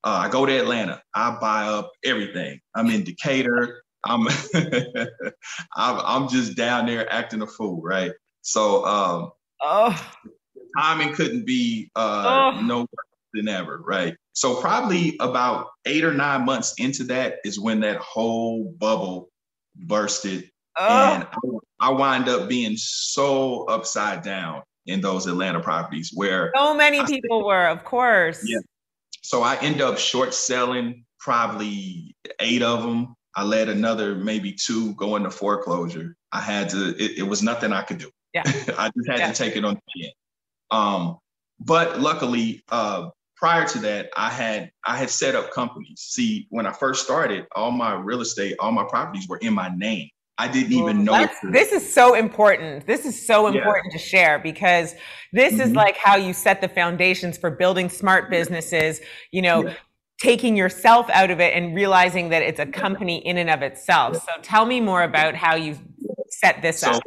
Uh, 0.05 0.25
I 0.25 0.29
go 0.29 0.47
to 0.47 0.53
Atlanta. 0.53 1.03
I 1.15 1.37
buy 1.41 1.65
up 1.65 1.93
everything. 2.05 2.61
I'm 2.75 2.89
in 2.91 3.05
Decatur. 3.05 3.83
I'm 4.05 4.27
I'm, 5.77 6.01
I'm 6.05 6.29
just 6.29 6.57
down 6.57 6.87
there 6.87 7.11
acting 7.13 7.43
a 7.43 7.47
fool, 7.47 7.81
right? 7.83 8.13
So 8.43 8.85
um, 8.85 9.31
oh. 9.61 10.13
timing 10.77 11.15
couldn't 11.15 11.47
be 11.47 11.91
uh, 11.95 12.53
oh. 12.57 12.61
no 12.61 12.81
worse 12.81 12.89
than 13.33 13.49
ever, 13.49 13.81
right? 13.85 14.17
So 14.33 14.61
probably 14.61 15.17
about 15.21 15.69
eight 15.85 16.05
or 16.05 16.15
nine 16.15 16.45
months 16.45 16.75
into 16.79 17.05
that 17.05 17.37
is 17.45 17.61
when 17.61 17.81
that 17.81 17.99
whole 17.99 18.75
bubble 18.79 19.31
bursted, 19.77 20.51
oh. 20.79 21.15
and 21.15 21.25
I, 21.81 21.89
I 21.89 21.91
wind 21.91 22.29
up 22.29 22.49
being 22.49 22.77
so 22.77 23.65
upside 23.67 24.23
down 24.23 24.63
in 24.87 25.01
those 25.01 25.27
Atlanta 25.27 25.61
properties 25.61 26.11
where 26.15 26.53
so 26.57 26.75
many 26.75 27.01
I 27.01 27.07
people 27.07 27.45
were, 27.45 27.69
of 27.69 27.85
course. 27.85 28.43
Yeah. 28.45 28.59
So 29.23 29.43
I 29.43 29.57
end 29.57 29.81
up 29.81 29.99
short 29.99 30.35
selling 30.35 31.05
probably 31.21 32.17
eight 32.41 32.63
of 32.63 32.83
them. 32.83 33.15
I 33.35 33.45
let 33.45 33.69
another 33.69 34.15
maybe 34.15 34.53
two 34.53 34.95
go 34.95 35.17
into 35.17 35.31
foreclosure. 35.31 36.17
I 36.33 36.41
had 36.41 36.69
to, 36.71 36.95
it, 36.99 37.19
it 37.19 37.23
was 37.23 37.43
nothing 37.43 37.73
I 37.73 37.83
could 37.83 37.99
do. 37.99 38.11
Yeah. 38.35 38.43
I 38.47 38.91
just 38.97 39.09
had 39.09 39.19
yeah. 39.19 39.33
to 39.33 39.35
take 39.35 39.57
it 39.57 39.65
on 39.65 39.75
the 39.75 40.03
chin. 40.03 40.11
Um, 40.71 41.19
but 41.61 42.01
luckily, 42.01 42.63
uh, 42.71 43.11
prior 43.37 43.67
to 43.67 43.79
that, 43.81 44.11
I 44.17 44.31
had 44.31 44.71
I 44.85 44.97
had 44.97 45.11
set 45.11 45.35
up 45.35 45.53
companies. 45.53 46.01
See, 46.01 46.47
when 46.51 46.67
I 46.67 46.73
first 46.73 47.05
started, 47.05 47.47
all 47.55 47.71
my 47.71 47.95
real 47.95 48.21
estate, 48.21 48.57
all 48.59 48.73
my 48.73 48.85
properties 48.85 49.29
were 49.29 49.39
in 49.39 49.53
my 49.55 49.71
name. 49.77 50.09
I 50.43 50.49
didn't 50.49 50.73
even 50.73 51.05
know. 51.05 51.29
This 51.53 51.71
is 51.71 51.95
so 51.95 52.15
important. 52.15 52.85
This 52.85 53.07
is 53.07 53.27
so 53.27 53.47
important 53.47 53.93
yeah. 53.93 53.99
to 53.99 54.05
share 54.05 54.39
because 54.41 54.97
this 55.33 55.53
mm-hmm. 55.53 55.63
is 55.63 55.71
like 55.71 55.97
how 55.97 56.17
you 56.17 56.33
set 56.33 56.61
the 56.61 56.69
foundations 56.69 57.39
for 57.39 57.49
building 57.49 57.89
smart 57.89 58.29
businesses, 58.29 59.01
you 59.31 59.41
know, 59.41 59.69
yeah. 59.69 59.75
taking 60.21 60.57
yourself 60.57 61.09
out 61.11 61.31
of 61.31 61.39
it 61.39 61.55
and 61.55 61.77
realizing 61.77 62.31
that 62.31 62.43
it's 62.43 62.59
a 62.59 62.67
company 62.67 63.25
in 63.25 63.39
and 63.39 63.51
of 63.51 63.63
itself. 63.63 64.17
So 64.17 64.33
tell 64.43 64.67
me 64.67 64.81
more 64.81 65.05
about 65.05 65.37
how 65.37 65.55
you 65.55 65.79
set 66.29 66.61
this 66.61 66.81
so, 66.81 66.91
up. 66.91 67.03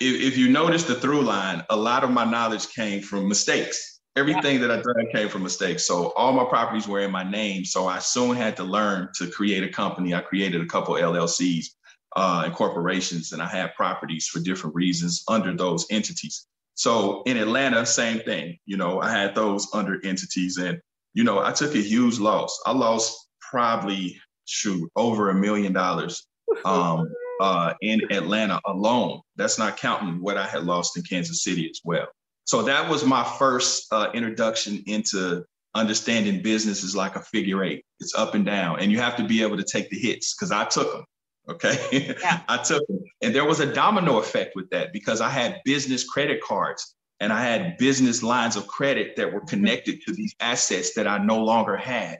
If, 0.00 0.32
if 0.32 0.36
you 0.36 0.50
notice 0.50 0.82
the 0.82 0.96
through 0.96 1.22
line, 1.22 1.62
a 1.70 1.76
lot 1.76 2.02
of 2.02 2.10
my 2.10 2.24
knowledge 2.24 2.68
came 2.70 3.00
from 3.00 3.28
mistakes. 3.28 4.00
Everything 4.16 4.60
yeah. 4.60 4.66
that 4.66 4.70
I 4.72 4.82
done 4.82 5.06
came 5.14 5.28
from 5.28 5.44
mistakes. 5.44 5.86
So 5.86 6.10
all 6.16 6.32
my 6.32 6.44
properties 6.44 6.88
were 6.88 7.00
in 7.00 7.12
my 7.12 7.22
name. 7.22 7.64
So 7.64 7.86
I 7.86 8.00
soon 8.00 8.34
had 8.34 8.56
to 8.56 8.64
learn 8.64 9.10
to 9.18 9.30
create 9.30 9.62
a 9.62 9.68
company. 9.68 10.14
I 10.14 10.20
created 10.20 10.60
a 10.60 10.66
couple 10.66 10.94
LLCs 10.94 11.66
uh, 12.16 12.42
and 12.46 12.54
corporations, 12.54 13.32
and 13.32 13.42
I 13.42 13.46
had 13.46 13.74
properties 13.74 14.26
for 14.26 14.40
different 14.40 14.74
reasons 14.74 15.22
under 15.28 15.54
those 15.54 15.86
entities. 15.90 16.46
So 16.74 17.22
in 17.24 17.36
Atlanta, 17.36 17.84
same 17.86 18.20
thing. 18.20 18.58
You 18.64 18.78
know, 18.78 19.00
I 19.00 19.10
had 19.10 19.34
those 19.34 19.68
under 19.74 20.00
entities, 20.04 20.56
and 20.56 20.80
you 21.14 21.24
know, 21.24 21.40
I 21.40 21.52
took 21.52 21.74
a 21.74 21.78
huge 21.78 22.18
loss. 22.18 22.58
I 22.66 22.72
lost 22.72 23.28
probably 23.40 24.18
shoot 24.46 24.90
over 24.96 25.30
a 25.30 25.34
million 25.34 25.72
dollars 25.72 26.26
um, 26.64 27.12
uh, 27.40 27.74
in 27.82 28.00
Atlanta 28.10 28.60
alone. 28.64 29.20
That's 29.36 29.58
not 29.58 29.76
counting 29.76 30.22
what 30.22 30.38
I 30.38 30.46
had 30.46 30.64
lost 30.64 30.96
in 30.96 31.02
Kansas 31.02 31.44
City 31.44 31.68
as 31.68 31.80
well. 31.84 32.06
So 32.44 32.62
that 32.62 32.88
was 32.88 33.04
my 33.04 33.24
first 33.24 33.92
uh, 33.92 34.10
introduction 34.14 34.82
into 34.86 35.44
understanding 35.74 36.42
business 36.42 36.82
is 36.82 36.96
like 36.96 37.16
a 37.16 37.20
figure 37.20 37.62
eight. 37.62 37.84
It's 38.00 38.14
up 38.14 38.34
and 38.34 38.46
down, 38.46 38.80
and 38.80 38.90
you 38.90 38.98
have 39.00 39.16
to 39.16 39.24
be 39.24 39.42
able 39.42 39.58
to 39.58 39.64
take 39.64 39.90
the 39.90 39.98
hits 39.98 40.34
because 40.34 40.50
I 40.50 40.64
took 40.64 40.92
them. 40.92 41.04
Okay. 41.48 42.16
Yeah. 42.20 42.40
I 42.48 42.58
took. 42.58 42.82
And 43.22 43.34
there 43.34 43.44
was 43.44 43.60
a 43.60 43.72
domino 43.72 44.18
effect 44.18 44.56
with 44.56 44.68
that 44.70 44.92
because 44.92 45.20
I 45.20 45.28
had 45.28 45.60
business 45.64 46.08
credit 46.08 46.40
cards 46.42 46.96
and 47.20 47.32
I 47.32 47.42
had 47.42 47.78
business 47.78 48.22
lines 48.22 48.56
of 48.56 48.66
credit 48.66 49.16
that 49.16 49.32
were 49.32 49.40
connected 49.40 50.02
to 50.02 50.12
these 50.12 50.34
assets 50.40 50.94
that 50.94 51.06
I 51.06 51.18
no 51.18 51.42
longer 51.42 51.76
had, 51.76 52.18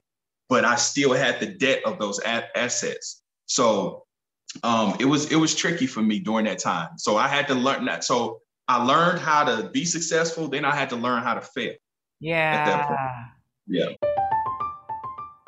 but 0.49 0.65
I 0.65 0.77
still 0.77 1.12
had 1.12 1.41
the 1.41 1.47
debt 1.47 1.83
of 1.85 1.99
those 1.99 2.19
a- 2.21 2.57
assets. 2.57 3.23
So 3.47 4.05
um, 4.62 4.97
it 5.01 5.05
was 5.05 5.31
it 5.31 5.37
was 5.37 5.55
tricky 5.55 5.87
for 5.87 6.03
me 6.03 6.19
during 6.19 6.47
that 6.47 6.59
time. 6.59 6.91
So 6.97 7.17
I 7.17 7.29
had 7.29 7.47
to 7.49 7.55
learn 7.55 7.85
that. 7.87 8.05
So 8.05 8.41
I 8.69 8.83
learned 8.83 9.21
how 9.21 9.45
to 9.45 9.71
be 9.71 9.85
successful. 9.85 10.49
Then 10.49 10.65
I 10.65 10.75
had 10.75 10.89
to 10.91 10.97
learn 10.97 11.23
how 11.23 11.35
to 11.35 11.41
fail. 11.41 11.75
Yeah. 12.21 12.97
Yeah. 13.67 13.89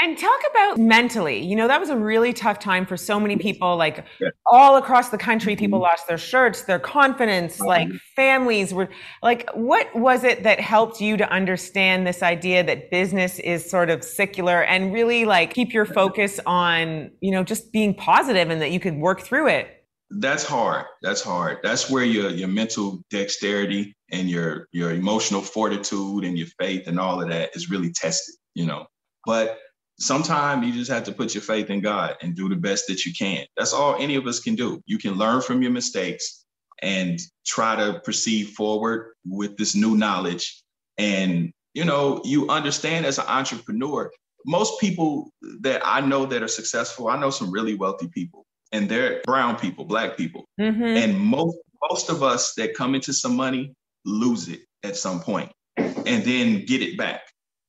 And 0.00 0.16
talk 0.16 0.40
about 0.50 0.78
mentally. 0.78 1.44
You 1.44 1.56
know, 1.56 1.66
that 1.66 1.80
was 1.80 1.90
a 1.90 1.96
really 1.96 2.32
tough 2.32 2.60
time 2.60 2.86
for 2.86 2.96
so 2.96 3.18
many 3.18 3.36
people. 3.36 3.76
Like 3.76 4.04
all 4.46 4.76
across 4.76 5.08
the 5.08 5.18
country, 5.18 5.56
people 5.56 5.78
mm-hmm. 5.78 5.90
lost 5.90 6.06
their 6.06 6.18
shirts, 6.18 6.62
their 6.62 6.78
confidence, 6.78 7.60
uh-huh. 7.60 7.66
like 7.68 7.88
families 8.14 8.72
were 8.72 8.88
like, 9.22 9.50
what 9.54 9.92
was 9.96 10.22
it 10.22 10.44
that 10.44 10.60
helped 10.60 11.00
you 11.00 11.16
to 11.16 11.28
understand 11.32 12.06
this 12.06 12.22
idea 12.22 12.62
that 12.62 12.92
business 12.92 13.40
is 13.40 13.68
sort 13.68 13.90
of 13.90 14.04
secular 14.04 14.62
and 14.62 14.92
really 14.92 15.24
like 15.24 15.52
keep 15.52 15.72
your 15.72 15.84
focus 15.84 16.38
on, 16.46 17.10
you 17.20 17.32
know, 17.32 17.42
just 17.42 17.72
being 17.72 17.92
positive 17.92 18.50
and 18.50 18.62
that 18.62 18.70
you 18.70 18.78
could 18.78 18.98
work 18.98 19.22
through 19.22 19.48
it? 19.48 19.84
That's 20.10 20.44
hard. 20.44 20.86
That's 21.02 21.22
hard. 21.22 21.58
That's 21.62 21.90
where 21.90 22.04
your 22.04 22.30
your 22.30 22.48
mental 22.48 23.02
dexterity 23.10 23.94
and 24.10 24.30
your 24.30 24.68
your 24.72 24.92
emotional 24.92 25.42
fortitude 25.42 26.24
and 26.24 26.38
your 26.38 26.46
faith 26.58 26.86
and 26.86 26.98
all 26.98 27.20
of 27.20 27.28
that 27.28 27.50
is 27.54 27.68
really 27.68 27.92
tested, 27.92 28.36
you 28.54 28.64
know. 28.64 28.86
But 29.26 29.58
sometimes 29.98 30.66
you 30.66 30.72
just 30.72 30.90
have 30.90 31.04
to 31.04 31.12
put 31.12 31.34
your 31.34 31.42
faith 31.42 31.70
in 31.70 31.80
God 31.80 32.16
and 32.22 32.34
do 32.34 32.48
the 32.48 32.56
best 32.56 32.86
that 32.88 33.04
you 33.04 33.12
can. 33.12 33.44
That's 33.56 33.72
all 33.72 33.96
any 33.98 34.16
of 34.16 34.26
us 34.26 34.40
can 34.40 34.54
do. 34.54 34.82
You 34.86 34.98
can 34.98 35.14
learn 35.14 35.40
from 35.42 35.62
your 35.62 35.72
mistakes 35.72 36.44
and 36.82 37.18
try 37.44 37.76
to 37.76 38.00
proceed 38.00 38.50
forward 38.50 39.14
with 39.26 39.56
this 39.56 39.74
new 39.74 39.96
knowledge. 39.96 40.62
And, 40.96 41.52
you 41.74 41.84
know, 41.84 42.22
you 42.24 42.48
understand 42.48 43.06
as 43.06 43.18
an 43.18 43.26
entrepreneur, 43.26 44.10
most 44.46 44.80
people 44.80 45.30
that 45.60 45.82
I 45.84 46.00
know 46.00 46.26
that 46.26 46.42
are 46.42 46.48
successful, 46.48 47.08
I 47.08 47.18
know 47.18 47.30
some 47.30 47.50
really 47.50 47.74
wealthy 47.74 48.08
people 48.08 48.46
and 48.72 48.88
they're 48.88 49.20
brown 49.24 49.56
people, 49.56 49.84
black 49.84 50.16
people. 50.16 50.44
Mm-hmm. 50.60 50.82
And 50.82 51.18
most 51.18 51.56
most 51.90 52.10
of 52.10 52.22
us 52.22 52.54
that 52.54 52.74
come 52.74 52.94
into 52.94 53.12
some 53.12 53.36
money 53.36 53.72
lose 54.04 54.48
it 54.48 54.60
at 54.82 54.96
some 54.96 55.20
point 55.20 55.50
and 55.78 56.24
then 56.24 56.64
get 56.64 56.82
it 56.82 56.96
back 56.98 57.22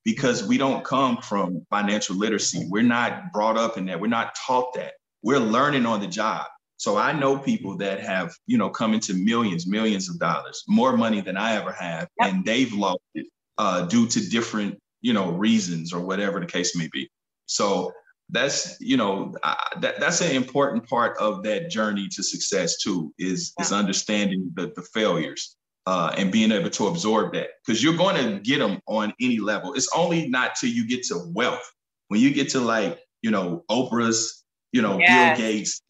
because 0.04 0.46
we 0.46 0.58
don't 0.58 0.84
come 0.84 1.18
from 1.18 1.64
financial 1.70 2.16
literacy. 2.16 2.66
We're 2.68 2.82
not 2.82 3.32
brought 3.32 3.56
up 3.56 3.76
in 3.78 3.86
that. 3.86 4.00
We're 4.00 4.08
not 4.08 4.34
taught 4.34 4.74
that. 4.74 4.92
We're 5.22 5.38
learning 5.38 5.86
on 5.86 6.00
the 6.00 6.06
job. 6.06 6.46
So 6.78 6.96
I 6.96 7.12
know 7.12 7.36
people 7.36 7.76
that 7.78 8.00
have, 8.00 8.34
you 8.46 8.56
know, 8.56 8.70
come 8.70 8.94
into 8.94 9.12
millions, 9.12 9.66
millions 9.66 10.08
of 10.08 10.18
dollars, 10.18 10.64
more 10.66 10.96
money 10.96 11.20
than 11.20 11.36
I 11.36 11.56
ever 11.56 11.72
have, 11.72 12.08
yep. 12.18 12.32
and 12.32 12.44
they've 12.44 12.72
lost 12.72 13.00
it 13.14 13.26
uh, 13.58 13.82
due 13.82 14.06
to 14.06 14.28
different, 14.30 14.78
you 15.02 15.12
know, 15.12 15.32
reasons 15.32 15.92
or 15.92 16.00
whatever 16.00 16.40
the 16.40 16.46
case 16.46 16.74
may 16.74 16.88
be. 16.90 17.10
So 17.44 17.92
that's, 18.30 18.80
you 18.80 18.96
know, 18.96 19.34
uh, 19.42 19.56
that, 19.80 20.00
that's 20.00 20.22
an 20.22 20.34
important 20.34 20.88
part 20.88 21.18
of 21.18 21.42
that 21.42 21.68
journey 21.68 22.08
to 22.12 22.22
success 22.22 22.78
too, 22.78 23.12
is 23.18 23.52
is 23.60 23.72
understanding 23.72 24.50
the 24.54 24.72
the 24.74 24.82
failures 24.94 25.56
uh, 25.90 26.14
and 26.16 26.30
being 26.30 26.52
able 26.52 26.70
to 26.70 26.86
absorb 26.86 27.32
that 27.34 27.48
because 27.66 27.82
you're 27.82 27.96
going 27.96 28.14
to 28.14 28.38
get 28.38 28.60
them 28.60 28.80
on 28.86 29.12
any 29.20 29.40
level. 29.40 29.74
It's 29.74 29.88
only 29.92 30.28
not 30.28 30.54
till 30.54 30.70
you 30.70 30.86
get 30.86 31.02
to 31.06 31.20
wealth. 31.34 31.68
When 32.06 32.20
you 32.20 32.32
get 32.32 32.48
to 32.50 32.60
like, 32.60 33.00
you 33.22 33.32
know, 33.32 33.64
Oprah's, 33.68 34.44
you 34.70 34.82
know, 34.82 35.00
yes. 35.00 35.36
Bill 35.36 35.48
Gates, 35.48 35.82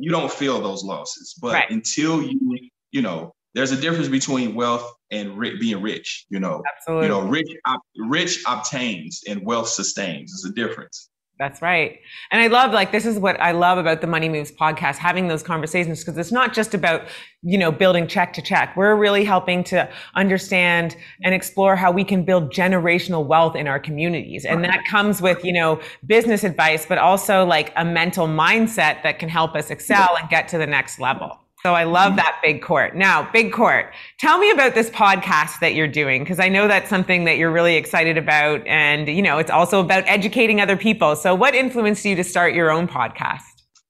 you 0.00 0.10
don't 0.10 0.32
feel 0.32 0.60
those 0.60 0.82
losses. 0.82 1.36
But 1.40 1.52
right. 1.52 1.70
until 1.70 2.20
you, 2.20 2.58
you 2.90 3.00
know, 3.00 3.32
there's 3.54 3.70
a 3.70 3.80
difference 3.80 4.08
between 4.08 4.56
wealth 4.56 4.92
and 5.12 5.38
ri- 5.38 5.56
being 5.60 5.80
rich. 5.80 6.26
You 6.30 6.40
know, 6.40 6.60
Absolutely. 6.76 7.06
you 7.06 7.12
know, 7.12 7.20
rich, 7.20 7.56
op- 7.64 7.82
rich 7.96 8.42
obtains 8.48 9.20
and 9.28 9.46
wealth 9.46 9.68
sustains. 9.68 10.32
There's 10.32 10.50
a 10.50 10.54
difference. 10.56 11.10
That's 11.36 11.60
right. 11.60 11.98
And 12.30 12.40
I 12.40 12.46
love 12.46 12.72
like 12.72 12.92
this 12.92 13.04
is 13.04 13.18
what 13.18 13.40
I 13.40 13.50
love 13.50 13.76
about 13.76 14.00
the 14.00 14.06
Money 14.06 14.28
Moves 14.28 14.52
podcast, 14.52 14.98
having 14.98 15.26
those 15.26 15.42
conversations 15.42 16.04
because 16.04 16.16
it's 16.16 16.30
not 16.30 16.54
just 16.54 16.74
about, 16.74 17.08
you 17.42 17.58
know, 17.58 17.72
building 17.72 18.06
check 18.06 18.32
to 18.34 18.42
check. 18.42 18.76
We're 18.76 18.94
really 18.94 19.24
helping 19.24 19.64
to 19.64 19.88
understand 20.14 20.96
and 21.24 21.34
explore 21.34 21.74
how 21.74 21.90
we 21.90 22.04
can 22.04 22.24
build 22.24 22.52
generational 22.52 23.26
wealth 23.26 23.56
in 23.56 23.66
our 23.66 23.80
communities. 23.80 24.44
And 24.44 24.62
that 24.64 24.84
comes 24.88 25.20
with, 25.20 25.44
you 25.44 25.52
know, 25.52 25.80
business 26.06 26.44
advice, 26.44 26.86
but 26.86 26.98
also 26.98 27.44
like 27.44 27.72
a 27.74 27.84
mental 27.84 28.28
mindset 28.28 29.02
that 29.02 29.18
can 29.18 29.28
help 29.28 29.56
us 29.56 29.70
excel 29.70 30.16
and 30.16 30.28
get 30.28 30.46
to 30.48 30.58
the 30.58 30.68
next 30.68 31.00
level. 31.00 31.43
So 31.66 31.72
I 31.72 31.84
love 31.84 32.16
that 32.16 32.40
big 32.42 32.60
court. 32.60 32.94
Now, 32.94 33.26
big 33.32 33.50
court, 33.50 33.94
tell 34.18 34.36
me 34.36 34.50
about 34.50 34.74
this 34.74 34.90
podcast 34.90 35.60
that 35.60 35.74
you're 35.74 35.88
doing 35.88 36.22
because 36.22 36.38
I 36.38 36.50
know 36.50 36.68
that's 36.68 36.90
something 36.90 37.24
that 37.24 37.38
you're 37.38 37.50
really 37.50 37.76
excited 37.76 38.18
about, 38.18 38.60
and 38.66 39.08
you 39.08 39.22
know 39.22 39.38
it's 39.38 39.50
also 39.50 39.80
about 39.80 40.04
educating 40.06 40.60
other 40.60 40.76
people. 40.76 41.16
So, 41.16 41.34
what 41.34 41.54
influenced 41.54 42.04
you 42.04 42.16
to 42.16 42.24
start 42.24 42.52
your 42.52 42.70
own 42.70 42.86
podcast? 42.86 43.40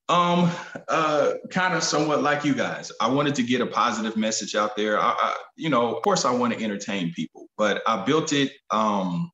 Um, 0.07 0.49
uh, 0.87 1.33
kind 1.51 1.73
of 1.73 1.83
somewhat 1.83 2.23
like 2.23 2.45
you 2.45 2.55
guys. 2.55 2.93
I 3.01 3.09
wanted 3.09 3.35
to 3.35 3.43
get 3.43 3.59
a 3.59 3.65
positive 3.65 4.15
message 4.15 4.55
out 4.55 4.77
there. 4.77 4.97
I, 4.97 5.09
I, 5.09 5.35
you 5.57 5.69
know, 5.69 5.93
of 5.93 6.01
course, 6.01 6.23
I 6.23 6.31
want 6.31 6.53
to 6.53 6.63
entertain 6.63 7.11
people, 7.13 7.47
but 7.57 7.81
I 7.85 8.05
built 8.05 8.31
it 8.31 8.53
um, 8.71 9.31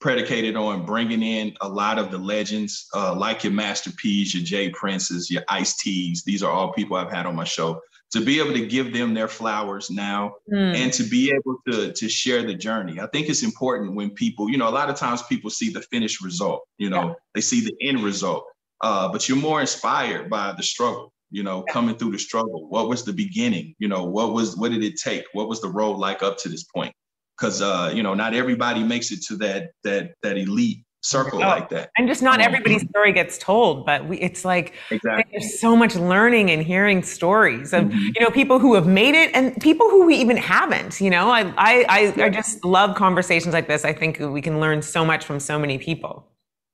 predicated 0.00 0.56
on 0.56 0.84
bringing 0.84 1.22
in 1.22 1.56
a 1.60 1.68
lot 1.68 1.98
of 1.98 2.10
the 2.10 2.18
legends, 2.18 2.88
uh, 2.94 3.14
like 3.14 3.42
your 3.42 3.52
Master 3.52 3.90
P's, 3.90 4.34
your 4.34 4.44
J 4.44 4.70
Princes, 4.70 5.30
your 5.30 5.42
Ice 5.48 5.76
T's. 5.76 6.22
These 6.24 6.42
are 6.42 6.52
all 6.52 6.72
people 6.72 6.96
I've 6.96 7.10
had 7.10 7.26
on 7.26 7.34
my 7.34 7.44
show. 7.44 7.80
To 8.12 8.24
be 8.24 8.40
able 8.40 8.54
to 8.54 8.66
give 8.66 8.94
them 8.94 9.12
their 9.12 9.28
flowers 9.28 9.90
now 9.90 10.32
mm. 10.50 10.74
and 10.74 10.90
to 10.94 11.02
be 11.02 11.30
able 11.30 11.58
to, 11.68 11.92
to 11.92 12.08
share 12.08 12.42
the 12.42 12.54
journey. 12.54 13.00
I 13.00 13.06
think 13.08 13.28
it's 13.28 13.42
important 13.42 13.94
when 13.94 14.10
people, 14.10 14.48
you 14.48 14.56
know, 14.56 14.68
a 14.68 14.70
lot 14.70 14.88
of 14.88 14.96
times 14.96 15.22
people 15.24 15.50
see 15.50 15.70
the 15.70 15.82
finished 15.82 16.22
result, 16.22 16.66
you 16.78 16.88
know, 16.88 17.08
yeah. 17.08 17.14
they 17.34 17.42
see 17.42 17.60
the 17.60 17.76
end 17.86 18.02
result, 18.02 18.46
uh, 18.80 19.12
but 19.12 19.28
you're 19.28 19.36
more 19.36 19.60
inspired 19.60 20.30
by 20.30 20.52
the 20.52 20.62
struggle 20.62 21.12
you 21.30 21.42
know 21.42 21.62
coming 21.70 21.94
through 21.94 22.10
the 22.10 22.18
struggle 22.18 22.68
what 22.68 22.88
was 22.88 23.04
the 23.04 23.12
beginning 23.12 23.74
you 23.78 23.88
know 23.88 24.04
what 24.04 24.32
was 24.32 24.56
what 24.56 24.70
did 24.70 24.82
it 24.82 24.96
take 24.96 25.24
what 25.32 25.48
was 25.48 25.60
the 25.60 25.68
road 25.68 25.98
like 25.98 26.22
up 26.22 26.38
to 26.38 26.48
this 26.48 26.64
point 26.64 26.94
because 27.38 27.62
uh, 27.62 27.92
you 27.94 28.02
know 28.02 28.14
not 28.14 28.34
everybody 28.34 28.82
makes 28.82 29.10
it 29.10 29.22
to 29.22 29.36
that 29.36 29.70
that 29.84 30.12
that 30.22 30.36
elite 30.36 30.84
circle 31.00 31.38
like 31.38 31.68
that. 31.70 31.90
And 31.96 32.08
just 32.08 32.22
not 32.22 32.40
everybody's 32.40 32.82
story 32.88 33.12
gets 33.12 33.38
told, 33.38 33.86
but 33.86 34.06
we, 34.06 34.18
it's 34.18 34.44
like 34.44 34.74
exactly. 34.90 35.24
there's 35.30 35.60
so 35.60 35.76
much 35.76 35.94
learning 35.94 36.50
and 36.50 36.62
hearing 36.62 37.02
stories 37.02 37.72
of 37.72 37.84
mm-hmm. 37.84 37.98
you 37.98 38.20
know 38.20 38.30
people 38.30 38.58
who 38.58 38.74
have 38.74 38.86
made 38.86 39.14
it 39.14 39.30
and 39.34 39.58
people 39.60 39.88
who 39.88 40.04
we 40.04 40.16
even 40.16 40.36
haven't. 40.36 41.00
You 41.00 41.10
know, 41.10 41.30
I 41.30 41.52
I 41.56 41.84
I, 41.88 42.24
I 42.24 42.30
just 42.30 42.64
love 42.64 42.96
conversations 42.96 43.54
like 43.54 43.68
this. 43.68 43.84
I 43.84 43.92
think 43.92 44.18
we 44.18 44.40
can 44.40 44.60
learn 44.60 44.82
so 44.82 45.04
much 45.04 45.24
from 45.24 45.40
so 45.40 45.58
many 45.58 45.78
people. 45.78 46.26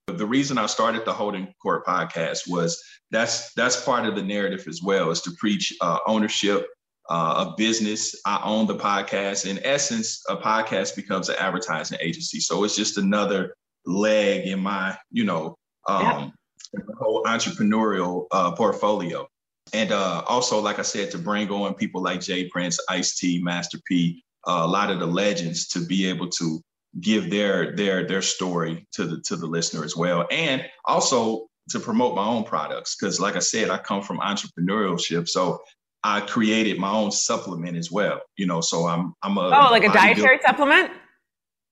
The 0.06 0.26
reason 0.26 0.58
I 0.58 0.66
started 0.66 1.04
the 1.04 1.14
Holding 1.14 1.52
Court 1.62 1.84
podcast 1.86 2.48
was 2.48 2.82
that's 3.10 3.52
that's 3.54 3.82
part 3.84 4.06
of 4.06 4.16
the 4.16 4.22
narrative 4.22 4.64
as 4.68 4.82
well, 4.82 5.10
is 5.10 5.20
to 5.22 5.30
preach 5.38 5.74
uh, 5.80 5.98
ownership 6.06 6.66
uh, 7.08 7.46
a 7.46 7.54
business. 7.56 8.14
I 8.24 8.40
own 8.44 8.66
the 8.66 8.76
podcast. 8.76 9.48
In 9.48 9.60
essence, 9.64 10.22
a 10.28 10.36
podcast 10.36 10.96
becomes 10.96 11.28
an 11.28 11.36
advertising 11.38 11.98
agency. 12.00 12.40
So 12.40 12.64
it's 12.64 12.76
just 12.76 12.98
another 12.98 13.54
leg 13.86 14.46
in 14.46 14.60
my, 14.60 14.96
you 15.10 15.24
know, 15.24 15.56
um, 15.88 16.32
yeah. 16.72 16.80
whole 16.98 17.22
entrepreneurial 17.24 18.26
uh, 18.30 18.52
portfolio. 18.52 19.26
And 19.72 19.92
uh, 19.92 20.22
also, 20.26 20.60
like 20.60 20.78
I 20.78 20.82
said, 20.82 21.10
to 21.12 21.18
bring 21.18 21.50
on 21.50 21.74
people 21.74 22.02
like 22.02 22.20
J 22.20 22.48
Prince, 22.48 22.78
Ice 22.88 23.16
T, 23.16 23.42
Master 23.42 23.78
P, 23.86 24.22
uh, 24.46 24.60
a 24.62 24.66
lot 24.66 24.90
of 24.90 25.00
the 25.00 25.06
legends 25.06 25.68
to 25.68 25.84
be 25.84 26.06
able 26.08 26.28
to 26.28 26.60
give 27.00 27.30
their 27.30 27.74
their 27.74 28.06
their 28.06 28.22
story 28.22 28.86
to 28.92 29.04
the 29.04 29.20
to 29.22 29.36
the 29.36 29.46
listener 29.46 29.84
as 29.84 29.96
well, 29.96 30.26
and 30.30 30.64
also 30.84 31.46
to 31.70 31.80
promote 31.80 32.14
my 32.14 32.24
own 32.24 32.44
products 32.44 32.94
because, 32.94 33.20
like 33.20 33.36
I 33.36 33.40
said, 33.40 33.70
I 33.70 33.78
come 33.78 34.02
from 34.02 34.18
entrepreneurship, 34.18 35.28
so 35.28 35.60
I 36.04 36.20
created 36.20 36.78
my 36.78 36.90
own 36.90 37.10
supplement 37.10 37.76
as 37.76 37.90
well. 37.90 38.20
You 38.36 38.46
know, 38.46 38.60
so 38.60 38.86
I'm 38.86 39.14
I'm 39.22 39.38
a 39.38 39.46
oh 39.46 39.70
like 39.70 39.84
a 39.84 39.92
dietary 39.92 40.38
supplement. 40.46 40.92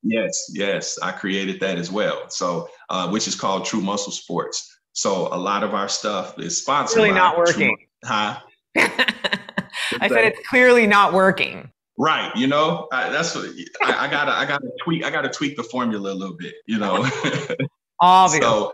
Yes, 0.03 0.51
yes, 0.53 0.99
I 1.01 1.12
created 1.12 1.61
that 1.61 1.79
as 1.79 1.92
well. 1.92 2.29
So, 2.29 2.68
uh, 2.90 3.09
which 3.11 3.29
is 3.29 3.37
called 3.37 3.64
True 3.64 3.81
Muscle 3.81 4.11
Sports. 4.11 4.68
So 4.95 5.29
a 5.33 5.38
lot 5.38 5.62
of 5.62 5.75
our 5.75 5.88
stuff 5.88 6.38
is 6.38 6.59
sponsored. 6.59 6.97
Really 6.97 7.12
not 7.12 7.38
working. 7.38 7.77
True, 7.77 8.11
huh? 8.11 8.40
I 8.77 10.09
said 10.09 10.25
it's 10.25 10.49
clearly 10.49 10.87
not 10.87 11.12
working. 11.12 11.71
Right. 11.99 12.35
You 12.35 12.47
know, 12.47 12.88
I, 12.92 13.11
that's 13.11 13.35
what 13.35 13.47
I, 13.83 14.07
I, 14.07 14.11
gotta 14.11 14.33
I 14.33 14.45
gotta 14.45 14.68
tweak 14.83 15.05
I 15.05 15.11
gotta 15.11 15.29
tweak 15.29 15.57
the 15.57 15.62
formula 15.62 16.12
a 16.12 16.14
little 16.14 16.37
bit. 16.37 16.55
You 16.66 16.79
know. 16.79 17.09
Obviously. 18.01 18.49
so 18.49 18.73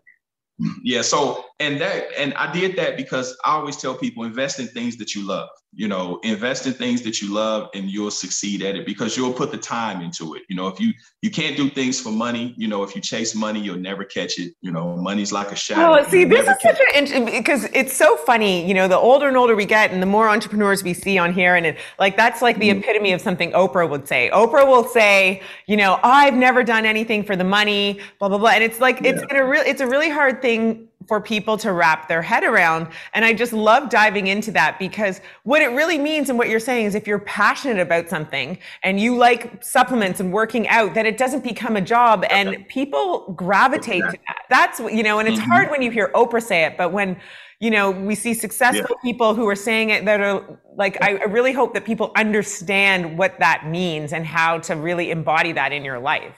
yeah 0.82 1.02
so 1.02 1.44
and 1.60 1.80
that 1.80 2.06
and 2.16 2.34
i 2.34 2.50
did 2.52 2.76
that 2.76 2.96
because 2.96 3.36
i 3.44 3.52
always 3.52 3.76
tell 3.76 3.94
people 3.94 4.24
invest 4.24 4.60
in 4.60 4.66
things 4.68 4.96
that 4.96 5.14
you 5.14 5.26
love 5.26 5.48
you 5.74 5.86
know 5.86 6.18
invest 6.22 6.66
in 6.66 6.72
things 6.72 7.02
that 7.02 7.20
you 7.20 7.32
love 7.32 7.68
and 7.74 7.90
you'll 7.90 8.10
succeed 8.10 8.62
at 8.62 8.74
it 8.74 8.86
because 8.86 9.16
you'll 9.16 9.32
put 9.32 9.50
the 9.50 9.58
time 9.58 10.00
into 10.00 10.34
it 10.34 10.42
you 10.48 10.56
know 10.56 10.66
if 10.66 10.80
you 10.80 10.92
you 11.20 11.30
can't 11.30 11.56
do 11.56 11.68
things 11.68 12.00
for 12.00 12.10
money 12.10 12.54
you 12.56 12.66
know 12.66 12.82
if 12.82 12.94
you 12.94 13.02
chase 13.02 13.34
money 13.34 13.60
you'll 13.60 13.76
never 13.76 14.02
catch 14.02 14.38
it 14.38 14.54
you 14.62 14.72
know 14.72 14.96
money's 14.96 15.30
like 15.30 15.52
a 15.52 15.56
shadow 15.56 16.00
oh 16.00 16.08
see 16.08 16.24
this 16.24 16.48
is 16.48 16.56
such 16.62 16.78
an 16.78 16.86
interesting 16.94 17.24
because 17.26 17.64
it's 17.74 17.94
so 17.94 18.16
funny 18.16 18.66
you 18.66 18.72
know 18.72 18.88
the 18.88 18.96
older 18.96 19.28
and 19.28 19.36
older 19.36 19.54
we 19.54 19.66
get 19.66 19.90
and 19.90 20.00
the 20.00 20.06
more 20.06 20.28
entrepreneurs 20.28 20.82
we 20.82 20.94
see 20.94 21.18
on 21.18 21.32
here 21.32 21.54
and 21.54 21.66
it, 21.66 21.76
like 21.98 22.16
that's 22.16 22.40
like 22.40 22.58
the 22.58 22.70
mm-hmm. 22.70 22.80
epitome 22.80 23.12
of 23.12 23.20
something 23.20 23.52
oprah 23.52 23.88
would 23.88 24.08
say 24.08 24.30
oprah 24.32 24.66
will 24.66 24.84
say 24.84 25.42
you 25.66 25.76
know 25.76 26.00
i've 26.02 26.34
never 26.34 26.64
done 26.64 26.86
anything 26.86 27.22
for 27.22 27.36
the 27.36 27.44
money 27.44 28.00
blah 28.18 28.28
blah 28.28 28.38
blah 28.38 28.50
and 28.50 28.64
it's 28.64 28.80
like 28.80 29.00
yeah. 29.02 29.10
it's 29.10 29.22
a 29.30 29.44
real 29.44 29.62
it's 29.66 29.82
a 29.82 29.86
really 29.86 30.08
hard 30.08 30.40
thing 30.40 30.88
for 31.08 31.20
people 31.20 31.56
to 31.56 31.72
wrap 31.72 32.06
their 32.06 32.22
head 32.22 32.44
around. 32.44 32.86
And 33.14 33.24
I 33.24 33.32
just 33.32 33.52
love 33.52 33.88
diving 33.88 34.26
into 34.26 34.52
that 34.52 34.78
because 34.78 35.20
what 35.42 35.62
it 35.62 35.68
really 35.68 35.98
means 35.98 36.28
and 36.28 36.38
what 36.38 36.48
you're 36.48 36.60
saying 36.60 36.84
is 36.84 36.94
if 36.94 37.06
you're 37.06 37.18
passionate 37.20 37.80
about 37.80 38.08
something 38.10 38.58
and 38.84 39.00
you 39.00 39.16
like 39.16 39.64
supplements 39.64 40.20
and 40.20 40.32
working 40.32 40.68
out, 40.68 40.94
that 40.94 41.06
it 41.06 41.16
doesn't 41.16 41.42
become 41.42 41.76
a 41.76 41.80
job 41.80 42.24
and 42.30 42.68
people 42.68 43.32
gravitate 43.32 44.02
to 44.02 44.18
that. 44.26 44.42
That's, 44.50 44.78
you 44.78 45.02
know, 45.02 45.18
and 45.18 45.26
it's 45.26 45.40
mm-hmm. 45.40 45.50
hard 45.50 45.70
when 45.70 45.80
you 45.80 45.90
hear 45.90 46.10
Oprah 46.14 46.42
say 46.42 46.64
it, 46.64 46.76
but 46.76 46.92
when, 46.92 47.16
you 47.58 47.70
know, 47.70 47.90
we 47.90 48.14
see 48.14 48.34
successful 48.34 48.96
yeah. 49.02 49.10
people 49.10 49.34
who 49.34 49.48
are 49.48 49.56
saying 49.56 49.90
it 49.90 50.04
that 50.04 50.20
are 50.20 50.60
like, 50.76 51.02
I 51.02 51.24
really 51.24 51.52
hope 51.52 51.74
that 51.74 51.84
people 51.84 52.12
understand 52.16 53.18
what 53.18 53.38
that 53.40 53.66
means 53.66 54.12
and 54.12 54.24
how 54.26 54.58
to 54.60 54.76
really 54.76 55.10
embody 55.10 55.52
that 55.52 55.72
in 55.72 55.84
your 55.84 55.98
life. 55.98 56.36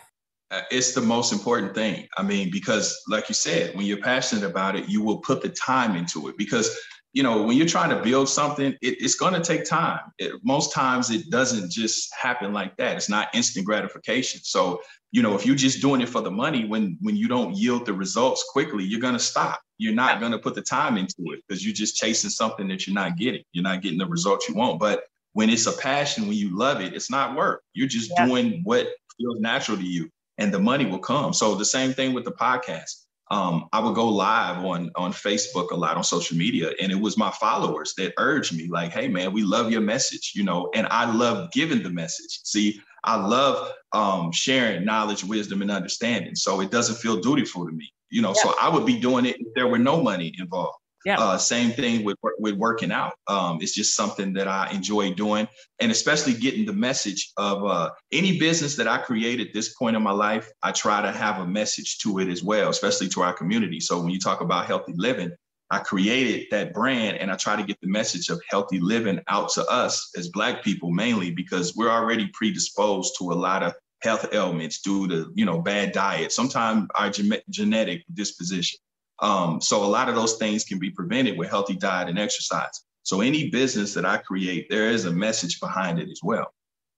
Uh, 0.50 0.62
it's 0.70 0.94
the 0.94 1.00
most 1.00 1.32
important 1.32 1.74
thing. 1.74 2.08
I 2.16 2.22
mean, 2.22 2.50
because 2.50 3.00
like 3.06 3.28
you 3.28 3.34
said, 3.34 3.76
when 3.76 3.86
you're 3.86 4.00
passionate 4.00 4.44
about 4.44 4.74
it, 4.74 4.88
you 4.88 5.00
will 5.00 5.18
put 5.18 5.42
the 5.42 5.48
time 5.48 5.94
into 5.94 6.28
it. 6.28 6.36
Because 6.36 6.76
you 7.12 7.24
know, 7.24 7.42
when 7.42 7.56
you're 7.56 7.66
trying 7.66 7.90
to 7.90 8.00
build 8.02 8.28
something, 8.28 8.72
it, 8.80 9.02
it's 9.02 9.16
going 9.16 9.34
to 9.34 9.40
take 9.40 9.64
time. 9.64 10.00
It, 10.18 10.32
most 10.44 10.72
times, 10.72 11.10
it 11.10 11.28
doesn't 11.28 11.70
just 11.70 12.14
happen 12.14 12.52
like 12.52 12.76
that. 12.76 12.96
It's 12.96 13.08
not 13.08 13.28
instant 13.34 13.66
gratification. 13.66 14.40
So, 14.44 14.80
you 15.10 15.22
know, 15.22 15.34
if 15.34 15.44
you're 15.44 15.56
just 15.56 15.80
doing 15.80 16.00
it 16.00 16.08
for 16.08 16.20
the 16.20 16.30
money, 16.30 16.66
when 16.66 16.96
when 17.00 17.16
you 17.16 17.26
don't 17.26 17.56
yield 17.56 17.86
the 17.86 17.92
results 17.92 18.44
quickly, 18.52 18.84
you're 18.84 19.00
going 19.00 19.14
to 19.14 19.20
stop. 19.20 19.60
You're 19.78 19.94
not 19.94 20.20
going 20.20 20.32
to 20.32 20.38
put 20.38 20.54
the 20.54 20.62
time 20.62 20.96
into 20.96 21.32
it 21.32 21.42
because 21.46 21.64
you're 21.64 21.74
just 21.74 21.96
chasing 21.96 22.30
something 22.30 22.68
that 22.68 22.86
you're 22.86 22.94
not 22.94 23.16
getting. 23.16 23.42
You're 23.52 23.64
not 23.64 23.82
getting 23.82 23.98
the 23.98 24.06
results 24.06 24.48
you 24.48 24.54
want. 24.54 24.78
But 24.78 25.04
when 25.32 25.50
it's 25.50 25.66
a 25.66 25.72
passion, 25.72 26.28
when 26.28 26.36
you 26.36 26.56
love 26.56 26.80
it, 26.80 26.94
it's 26.94 27.10
not 27.10 27.34
work. 27.34 27.62
You're 27.72 27.88
just 27.88 28.12
yeah. 28.16 28.26
doing 28.26 28.60
what 28.64 28.88
feels 29.18 29.40
natural 29.40 29.78
to 29.78 29.84
you 29.84 30.10
and 30.40 30.52
the 30.52 30.58
money 30.58 30.86
will 30.86 30.98
come. 30.98 31.32
So 31.32 31.54
the 31.54 31.64
same 31.64 31.92
thing 31.92 32.12
with 32.12 32.24
the 32.24 32.32
podcast. 32.32 33.04
Um, 33.30 33.68
I 33.72 33.78
would 33.78 33.94
go 33.94 34.08
live 34.08 34.64
on 34.64 34.90
on 34.96 35.12
Facebook 35.12 35.70
a 35.70 35.76
lot 35.76 35.96
on 35.96 36.02
social 36.02 36.36
media, 36.36 36.72
and 36.80 36.90
it 36.90 37.00
was 37.00 37.16
my 37.16 37.30
followers 37.30 37.94
that 37.96 38.12
urged 38.18 38.56
me, 38.56 38.66
like, 38.66 38.90
"Hey, 38.92 39.06
man, 39.06 39.32
we 39.32 39.44
love 39.44 39.70
your 39.70 39.82
message," 39.82 40.32
you 40.34 40.42
know, 40.42 40.68
and 40.74 40.88
I 40.90 41.14
love 41.14 41.52
giving 41.52 41.84
the 41.84 41.90
message. 41.90 42.40
See, 42.42 42.80
I 43.04 43.24
love 43.24 43.72
um, 43.92 44.32
sharing 44.32 44.84
knowledge, 44.84 45.22
wisdom, 45.22 45.62
and 45.62 45.70
understanding. 45.70 46.34
So 46.34 46.60
it 46.60 46.72
doesn't 46.72 46.96
feel 46.96 47.20
dutiful 47.20 47.66
to 47.66 47.72
me, 47.72 47.92
you 48.10 48.20
know. 48.20 48.34
Yeah. 48.34 48.42
So 48.42 48.54
I 48.60 48.68
would 48.68 48.84
be 48.84 48.98
doing 48.98 49.26
it 49.26 49.36
if 49.38 49.54
there 49.54 49.68
were 49.68 49.78
no 49.78 50.02
money 50.02 50.32
involved. 50.36 50.79
Yeah. 51.04 51.18
Uh, 51.18 51.38
same 51.38 51.70
thing 51.70 52.04
with 52.04 52.16
with 52.38 52.54
working 52.56 52.92
out. 52.92 53.14
Um, 53.26 53.58
it's 53.60 53.74
just 53.74 53.94
something 53.96 54.34
that 54.34 54.48
I 54.48 54.70
enjoy 54.70 55.14
doing, 55.14 55.48
and 55.78 55.90
especially 55.90 56.34
getting 56.34 56.66
the 56.66 56.74
message 56.74 57.32
of 57.38 57.64
uh, 57.64 57.90
any 58.12 58.38
business 58.38 58.76
that 58.76 58.86
I 58.86 58.98
create 58.98 59.40
at 59.40 59.54
this 59.54 59.74
point 59.74 59.96
in 59.96 60.02
my 60.02 60.12
life. 60.12 60.50
I 60.62 60.72
try 60.72 61.00
to 61.00 61.10
have 61.10 61.38
a 61.38 61.46
message 61.46 61.98
to 61.98 62.18
it 62.18 62.28
as 62.28 62.42
well, 62.42 62.68
especially 62.68 63.08
to 63.10 63.22
our 63.22 63.32
community. 63.32 63.80
So 63.80 63.98
when 63.98 64.10
you 64.10 64.20
talk 64.20 64.42
about 64.42 64.66
healthy 64.66 64.92
living, 64.94 65.32
I 65.70 65.78
created 65.78 66.48
that 66.50 66.74
brand, 66.74 67.16
and 67.18 67.30
I 67.30 67.36
try 67.36 67.56
to 67.56 67.62
get 67.62 67.80
the 67.80 67.88
message 67.88 68.28
of 68.28 68.42
healthy 68.50 68.80
living 68.80 69.20
out 69.28 69.50
to 69.50 69.64
us 69.66 70.10
as 70.16 70.28
Black 70.28 70.62
people 70.62 70.90
mainly 70.90 71.30
because 71.30 71.74
we're 71.76 71.90
already 71.90 72.28
predisposed 72.34 73.14
to 73.18 73.30
a 73.30 73.34
lot 73.34 73.62
of 73.62 73.72
health 74.02 74.26
ailments 74.32 74.80
due 74.80 75.06
to 75.08 75.32
you 75.34 75.44
know 75.44 75.60
bad 75.60 75.92
diet, 75.92 76.32
sometimes 76.32 76.88
our 76.94 77.10
ge- 77.10 77.42
genetic 77.48 78.04
disposition. 78.12 78.78
Um, 79.20 79.60
so 79.60 79.84
a 79.84 79.86
lot 79.86 80.08
of 80.08 80.14
those 80.14 80.36
things 80.36 80.64
can 80.64 80.78
be 80.78 80.90
prevented 80.90 81.36
with 81.36 81.50
healthy 81.50 81.76
diet 81.76 82.08
and 82.08 82.18
exercise. 82.18 82.84
So 83.02 83.20
any 83.20 83.50
business 83.50 83.94
that 83.94 84.04
I 84.04 84.18
create, 84.18 84.68
there 84.70 84.90
is 84.90 85.04
a 85.04 85.10
message 85.10 85.60
behind 85.60 85.98
it 85.98 86.08
as 86.10 86.20
well. 86.22 86.52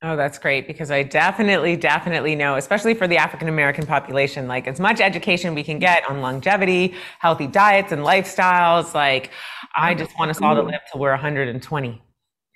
Oh, 0.04 0.16
that's 0.16 0.36
great 0.36 0.66
because 0.66 0.90
I 0.90 1.04
definitely, 1.04 1.76
definitely 1.76 2.34
know, 2.34 2.56
especially 2.56 2.92
for 2.92 3.06
the 3.06 3.18
African 3.18 3.48
American 3.48 3.86
population, 3.86 4.48
like 4.48 4.66
as 4.66 4.80
much 4.80 5.00
education 5.00 5.54
we 5.54 5.62
can 5.62 5.78
get 5.78 6.08
on 6.10 6.20
longevity, 6.20 6.94
healthy 7.20 7.46
diets, 7.46 7.92
and 7.92 8.02
lifestyles. 8.02 8.94
Like, 8.94 9.30
I 9.76 9.94
just 9.94 10.10
want 10.18 10.32
us 10.32 10.42
all 10.42 10.56
to 10.56 10.62
live 10.62 10.80
till 10.90 11.00
we're 11.00 11.10
120. 11.10 12.02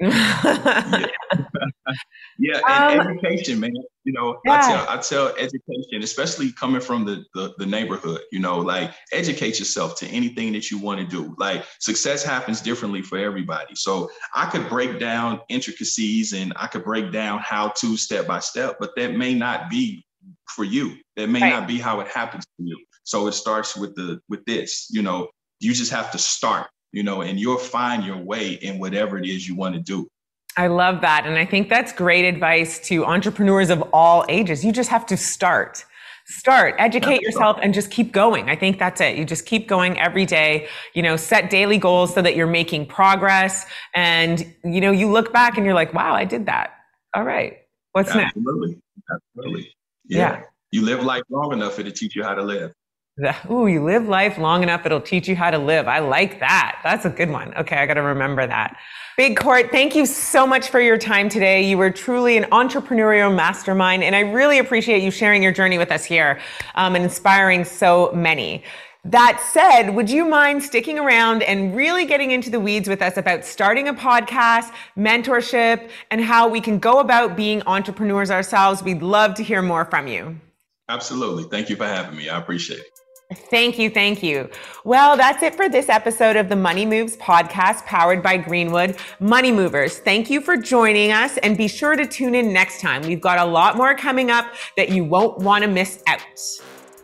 yeah. 0.00 1.06
yeah, 2.38 2.60
and 2.68 3.00
um, 3.00 3.08
education, 3.08 3.60
man. 3.60 3.72
You 4.04 4.12
know, 4.12 4.40
yeah. 4.44 4.52
I 4.52 4.60
tell 4.60 4.88
I 4.88 4.96
tell 4.98 5.28
education, 5.36 6.02
especially 6.02 6.52
coming 6.52 6.80
from 6.80 7.04
the, 7.04 7.24
the 7.34 7.54
the 7.58 7.66
neighborhood. 7.66 8.20
You 8.32 8.40
know, 8.40 8.58
like 8.58 8.92
educate 9.12 9.58
yourself 9.58 9.98
to 9.98 10.06
anything 10.08 10.52
that 10.52 10.70
you 10.70 10.78
want 10.78 11.00
to 11.00 11.06
do. 11.06 11.34
Like 11.38 11.64
success 11.80 12.22
happens 12.22 12.60
differently 12.60 13.02
for 13.02 13.18
everybody. 13.18 13.74
So 13.74 14.10
I 14.34 14.46
could 14.46 14.68
break 14.68 15.00
down 15.00 15.40
intricacies 15.48 16.32
and 16.32 16.52
I 16.56 16.66
could 16.66 16.84
break 16.84 17.12
down 17.12 17.40
how 17.40 17.68
to 17.78 17.96
step 17.96 18.26
by 18.26 18.38
step, 18.40 18.76
but 18.78 18.90
that 18.96 19.16
may 19.16 19.34
not 19.34 19.70
be 19.70 20.04
for 20.48 20.64
you. 20.64 20.96
That 21.16 21.28
may 21.28 21.42
right. 21.42 21.50
not 21.50 21.68
be 21.68 21.78
how 21.78 22.00
it 22.00 22.08
happens 22.08 22.44
for 22.56 22.62
you. 22.62 22.78
So 23.04 23.26
it 23.26 23.32
starts 23.32 23.76
with 23.76 23.94
the 23.94 24.20
with 24.28 24.44
this. 24.44 24.88
You 24.90 25.02
know, 25.02 25.28
you 25.60 25.74
just 25.74 25.92
have 25.92 26.10
to 26.12 26.18
start. 26.18 26.68
You 26.92 27.02
know, 27.02 27.20
and 27.22 27.38
you'll 27.38 27.58
find 27.58 28.04
your 28.04 28.16
way 28.16 28.52
in 28.52 28.78
whatever 28.78 29.18
it 29.18 29.26
is 29.26 29.46
you 29.46 29.54
want 29.54 29.74
to 29.74 29.80
do. 29.80 30.08
I 30.56 30.68
love 30.68 31.02
that. 31.02 31.26
And 31.26 31.36
I 31.36 31.44
think 31.44 31.68
that's 31.68 31.92
great 31.92 32.24
advice 32.24 32.78
to 32.88 33.04
entrepreneurs 33.04 33.70
of 33.70 33.82
all 33.92 34.24
ages. 34.28 34.64
You 34.64 34.72
just 34.72 34.88
have 34.88 35.04
to 35.06 35.16
start. 35.16 35.84
Start, 36.28 36.74
educate 36.78 37.20
yourself 37.20 37.56
and 37.62 37.72
just 37.72 37.88
keep 37.92 38.10
going. 38.10 38.50
I 38.50 38.56
think 38.56 38.80
that's 38.80 39.00
it. 39.00 39.16
You 39.16 39.24
just 39.24 39.46
keep 39.46 39.68
going 39.68 39.96
every 40.00 40.26
day, 40.26 40.66
you 40.92 41.00
know, 41.00 41.16
set 41.16 41.50
daily 41.50 41.78
goals 41.78 42.12
so 42.12 42.20
that 42.20 42.34
you're 42.34 42.48
making 42.48 42.86
progress. 42.86 43.64
And, 43.94 44.52
you 44.64 44.80
know, 44.80 44.90
you 44.90 45.08
look 45.08 45.32
back 45.32 45.56
and 45.56 45.64
you're 45.64 45.74
like, 45.74 45.94
wow, 45.94 46.14
I 46.14 46.24
did 46.24 46.46
that. 46.46 46.72
All 47.14 47.22
right. 47.22 47.58
What's 47.92 48.10
Absolutely. 48.10 48.70
next? 48.70 49.22
Absolutely. 49.36 49.72
Yeah. 50.06 50.18
yeah. 50.18 50.42
You 50.72 50.82
live 50.82 51.04
life 51.04 51.22
long 51.30 51.52
enough, 51.52 51.78
it'll 51.78 51.92
teach 51.92 52.16
you 52.16 52.24
how 52.24 52.34
to 52.34 52.42
live. 52.42 52.72
Ooh, 53.50 53.66
you 53.66 53.84
live 53.84 54.08
life 54.08 54.36
long 54.36 54.62
enough, 54.62 54.84
it'll 54.84 55.00
teach 55.00 55.28
you 55.28 55.36
how 55.36 55.50
to 55.50 55.58
live. 55.58 55.86
I 55.86 56.00
like 56.00 56.40
that. 56.40 56.80
That's 56.82 57.04
a 57.04 57.10
good 57.10 57.30
one. 57.30 57.54
Okay, 57.54 57.76
I 57.76 57.86
got 57.86 57.94
to 57.94 58.02
remember 58.02 58.46
that. 58.46 58.76
Big 59.16 59.38
Court, 59.38 59.70
thank 59.70 59.94
you 59.94 60.04
so 60.04 60.46
much 60.46 60.68
for 60.68 60.78
your 60.78 60.98
time 60.98 61.30
today. 61.30 61.62
You 61.62 61.78
were 61.78 61.90
truly 61.90 62.36
an 62.36 62.44
entrepreneurial 62.52 63.34
mastermind, 63.34 64.04
and 64.04 64.14
I 64.14 64.20
really 64.20 64.58
appreciate 64.58 65.02
you 65.02 65.10
sharing 65.10 65.42
your 65.42 65.52
journey 65.52 65.78
with 65.78 65.90
us 65.90 66.04
here 66.04 66.38
um, 66.74 66.94
and 66.94 67.02
inspiring 67.02 67.64
so 67.64 68.12
many. 68.12 68.62
That 69.06 69.40
said, 69.52 69.92
would 69.92 70.10
you 70.10 70.26
mind 70.26 70.62
sticking 70.62 70.98
around 70.98 71.44
and 71.44 71.74
really 71.74 72.04
getting 72.04 72.30
into 72.32 72.50
the 72.50 72.60
weeds 72.60 72.90
with 72.90 73.00
us 73.00 73.16
about 73.16 73.46
starting 73.46 73.88
a 73.88 73.94
podcast, 73.94 74.70
mentorship, 74.98 75.88
and 76.10 76.20
how 76.20 76.46
we 76.46 76.60
can 76.60 76.78
go 76.78 77.00
about 77.00 77.38
being 77.38 77.62
entrepreneurs 77.62 78.30
ourselves? 78.30 78.82
We'd 78.82 79.00
love 79.00 79.32
to 79.36 79.42
hear 79.42 79.62
more 79.62 79.86
from 79.86 80.08
you. 80.08 80.38
Absolutely. 80.90 81.44
Thank 81.44 81.70
you 81.70 81.76
for 81.76 81.86
having 81.86 82.18
me. 82.18 82.28
I 82.28 82.38
appreciate 82.38 82.80
it. 82.80 82.98
Thank 83.34 83.76
you. 83.76 83.90
Thank 83.90 84.22
you. 84.22 84.48
Well, 84.84 85.16
that's 85.16 85.42
it 85.42 85.56
for 85.56 85.68
this 85.68 85.88
episode 85.88 86.36
of 86.36 86.48
the 86.48 86.54
Money 86.54 86.86
Moves 86.86 87.16
podcast 87.16 87.84
powered 87.84 88.22
by 88.22 88.36
Greenwood. 88.36 88.96
Money 89.18 89.50
Movers, 89.50 89.98
thank 89.98 90.30
you 90.30 90.40
for 90.40 90.56
joining 90.56 91.10
us 91.10 91.36
and 91.38 91.56
be 91.56 91.66
sure 91.66 91.96
to 91.96 92.06
tune 92.06 92.36
in 92.36 92.52
next 92.52 92.80
time. 92.80 93.02
We've 93.02 93.20
got 93.20 93.40
a 93.40 93.44
lot 93.44 93.76
more 93.76 93.96
coming 93.96 94.30
up 94.30 94.54
that 94.76 94.90
you 94.90 95.02
won't 95.02 95.38
want 95.38 95.64
to 95.64 95.68
miss 95.68 96.04
out. 96.06 96.20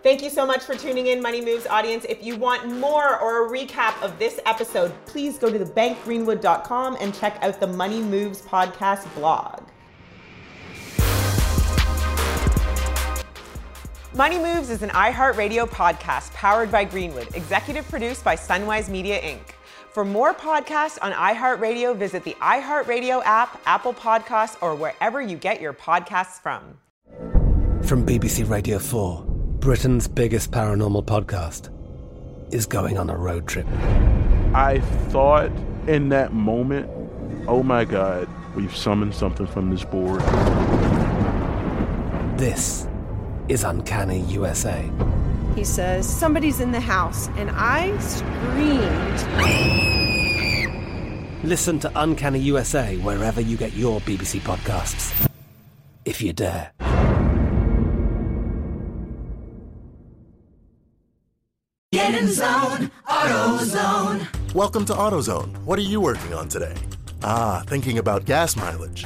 Thank 0.05 0.23
you 0.23 0.31
so 0.31 0.47
much 0.47 0.63
for 0.63 0.77
tuning 0.77 1.09
in, 1.09 1.21
Money 1.21 1.41
Moves 1.41 1.67
audience. 1.67 2.07
If 2.09 2.23
you 2.23 2.37
want 2.37 2.69
more 2.69 3.19
or 3.19 3.47
a 3.47 3.51
recap 3.51 4.01
of 4.01 4.17
this 4.21 4.39
episode, 4.47 4.93
please 5.07 5.39
go 5.39 5.51
to 5.51 5.59
thebankgreenwood.com 5.59 6.99
and 7.01 7.13
check 7.15 7.39
out 7.41 7.59
the 7.59 7.67
Money 7.67 8.01
Moves 8.01 8.43
podcast 8.43 9.13
blog. 9.17 9.63
Money 14.15 14.39
Moves 14.39 14.69
is 14.69 14.83
an 14.83 14.91
iHeartRadio 14.91 15.67
podcast 15.67 16.35
powered 16.35 16.71
by 16.71 16.85
Greenwood, 16.85 17.35
executive 17.35 17.89
produced 17.89 18.23
by 18.23 18.37
Sunwise 18.37 18.91
Media 18.91 19.19
Inc. 19.23 19.41
For 19.91 20.05
more 20.05 20.35
podcasts 20.35 20.99
on 21.01 21.13
iHeartRadio, 21.13 21.97
visit 21.97 22.23
the 22.23 22.35
iHeartRadio 22.35 23.23
app, 23.25 23.59
Apple 23.65 23.95
Podcasts, 23.95 24.59
or 24.61 24.75
wherever 24.75 25.23
you 25.23 25.39
get 25.39 25.63
your 25.63 25.73
podcasts 25.73 26.39
from. 26.39 26.77
From 27.85 28.05
BBC 28.05 28.47
Radio 28.47 28.79
4, 28.79 29.25
Britain's 29.61 30.09
biggest 30.09 30.51
paranormal 30.51 31.07
podcast 31.07 31.71
is 32.53 32.67
going 32.67 32.99
on 32.99 33.09
a 33.09 33.17
road 33.17 33.49
trip. 33.49 33.67
I 34.53 34.81
thought 35.09 35.51
in 35.87 36.11
that 36.11 36.35
moment, 36.35 36.91
oh 37.49 37.63
my 37.63 37.87
God, 37.87 38.29
we've 38.55 38.77
summoned 38.77 39.15
something 39.15 39.47
from 39.47 39.71
this 39.71 39.85
board. 39.85 40.21
This 42.39 42.87
is 43.53 43.65
Uncanny 43.65 44.21
USA. 44.29 44.91
He 45.55 45.63
says, 45.63 46.09
Somebody's 46.09 46.61
in 46.61 46.73
the 46.73 46.81
house, 46.81 47.29
and 47.37 47.51
I 47.53 47.95
screamed. 47.99 49.21
Listen 51.45 51.79
to 51.81 51.93
Uncanny 51.95 52.39
USA 52.39 52.97
wherever 52.97 53.43
you 53.43 53.59
get 53.59 53.75
your 53.75 54.01
BBC 54.01 54.41
podcasts, 54.41 55.29
if 56.07 56.23
you 56.23 56.33
dare. 56.33 56.73
Get 61.93 62.15
in 62.15 62.25
the 62.25 62.33
zone, 62.33 62.91
AutoZone. 63.07 64.55
Welcome 64.55 64.87
to 64.87 64.95
AutoZone. 64.95 65.59
What 65.65 65.79
are 65.79 65.83
you 65.83 66.01
working 66.01 66.33
on 66.33 66.49
today? 66.49 66.75
Ah, 67.23 67.63
thinking 67.67 67.99
about 67.99 68.25
gas 68.25 68.57
mileage. 68.57 69.05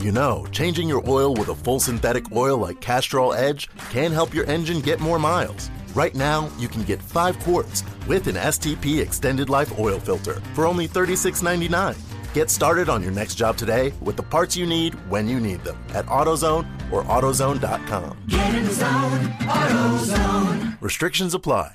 You 0.00 0.12
know, 0.12 0.46
changing 0.52 0.88
your 0.88 1.02
oil 1.10 1.34
with 1.34 1.48
a 1.48 1.56
full 1.56 1.80
synthetic 1.80 2.30
oil 2.30 2.56
like 2.56 2.80
Castrol 2.80 3.34
Edge 3.34 3.68
can 3.90 4.12
help 4.12 4.32
your 4.32 4.44
engine 4.44 4.80
get 4.80 5.00
more 5.00 5.18
miles. 5.18 5.70
Right 5.92 6.14
now, 6.14 6.48
you 6.56 6.68
can 6.68 6.84
get 6.84 7.02
5 7.02 7.40
quarts 7.40 7.82
with 8.06 8.28
an 8.28 8.36
STP 8.36 9.00
extended 9.00 9.50
life 9.50 9.76
oil 9.76 9.98
filter 9.98 10.40
for 10.54 10.66
only 10.66 10.86
$36.99. 10.86 11.98
Get 12.32 12.48
started 12.48 12.88
on 12.88 13.02
your 13.02 13.10
next 13.10 13.34
job 13.34 13.56
today 13.56 13.92
with 14.00 14.14
the 14.14 14.22
parts 14.22 14.56
you 14.56 14.66
need 14.66 14.94
when 15.10 15.26
you 15.26 15.40
need 15.40 15.64
them 15.64 15.76
at 15.94 16.06
AutoZone 16.06 16.92
or 16.92 17.02
AutoZone.com. 17.02 18.18
Get 18.28 18.54
in 18.54 18.64
the 18.64 18.72
zone, 18.72 19.20
AutoZone. 19.40 20.80
Restrictions 20.80 21.34
apply. 21.34 21.74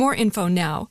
more 0.01 0.15
info 0.15 0.47
now. 0.47 0.90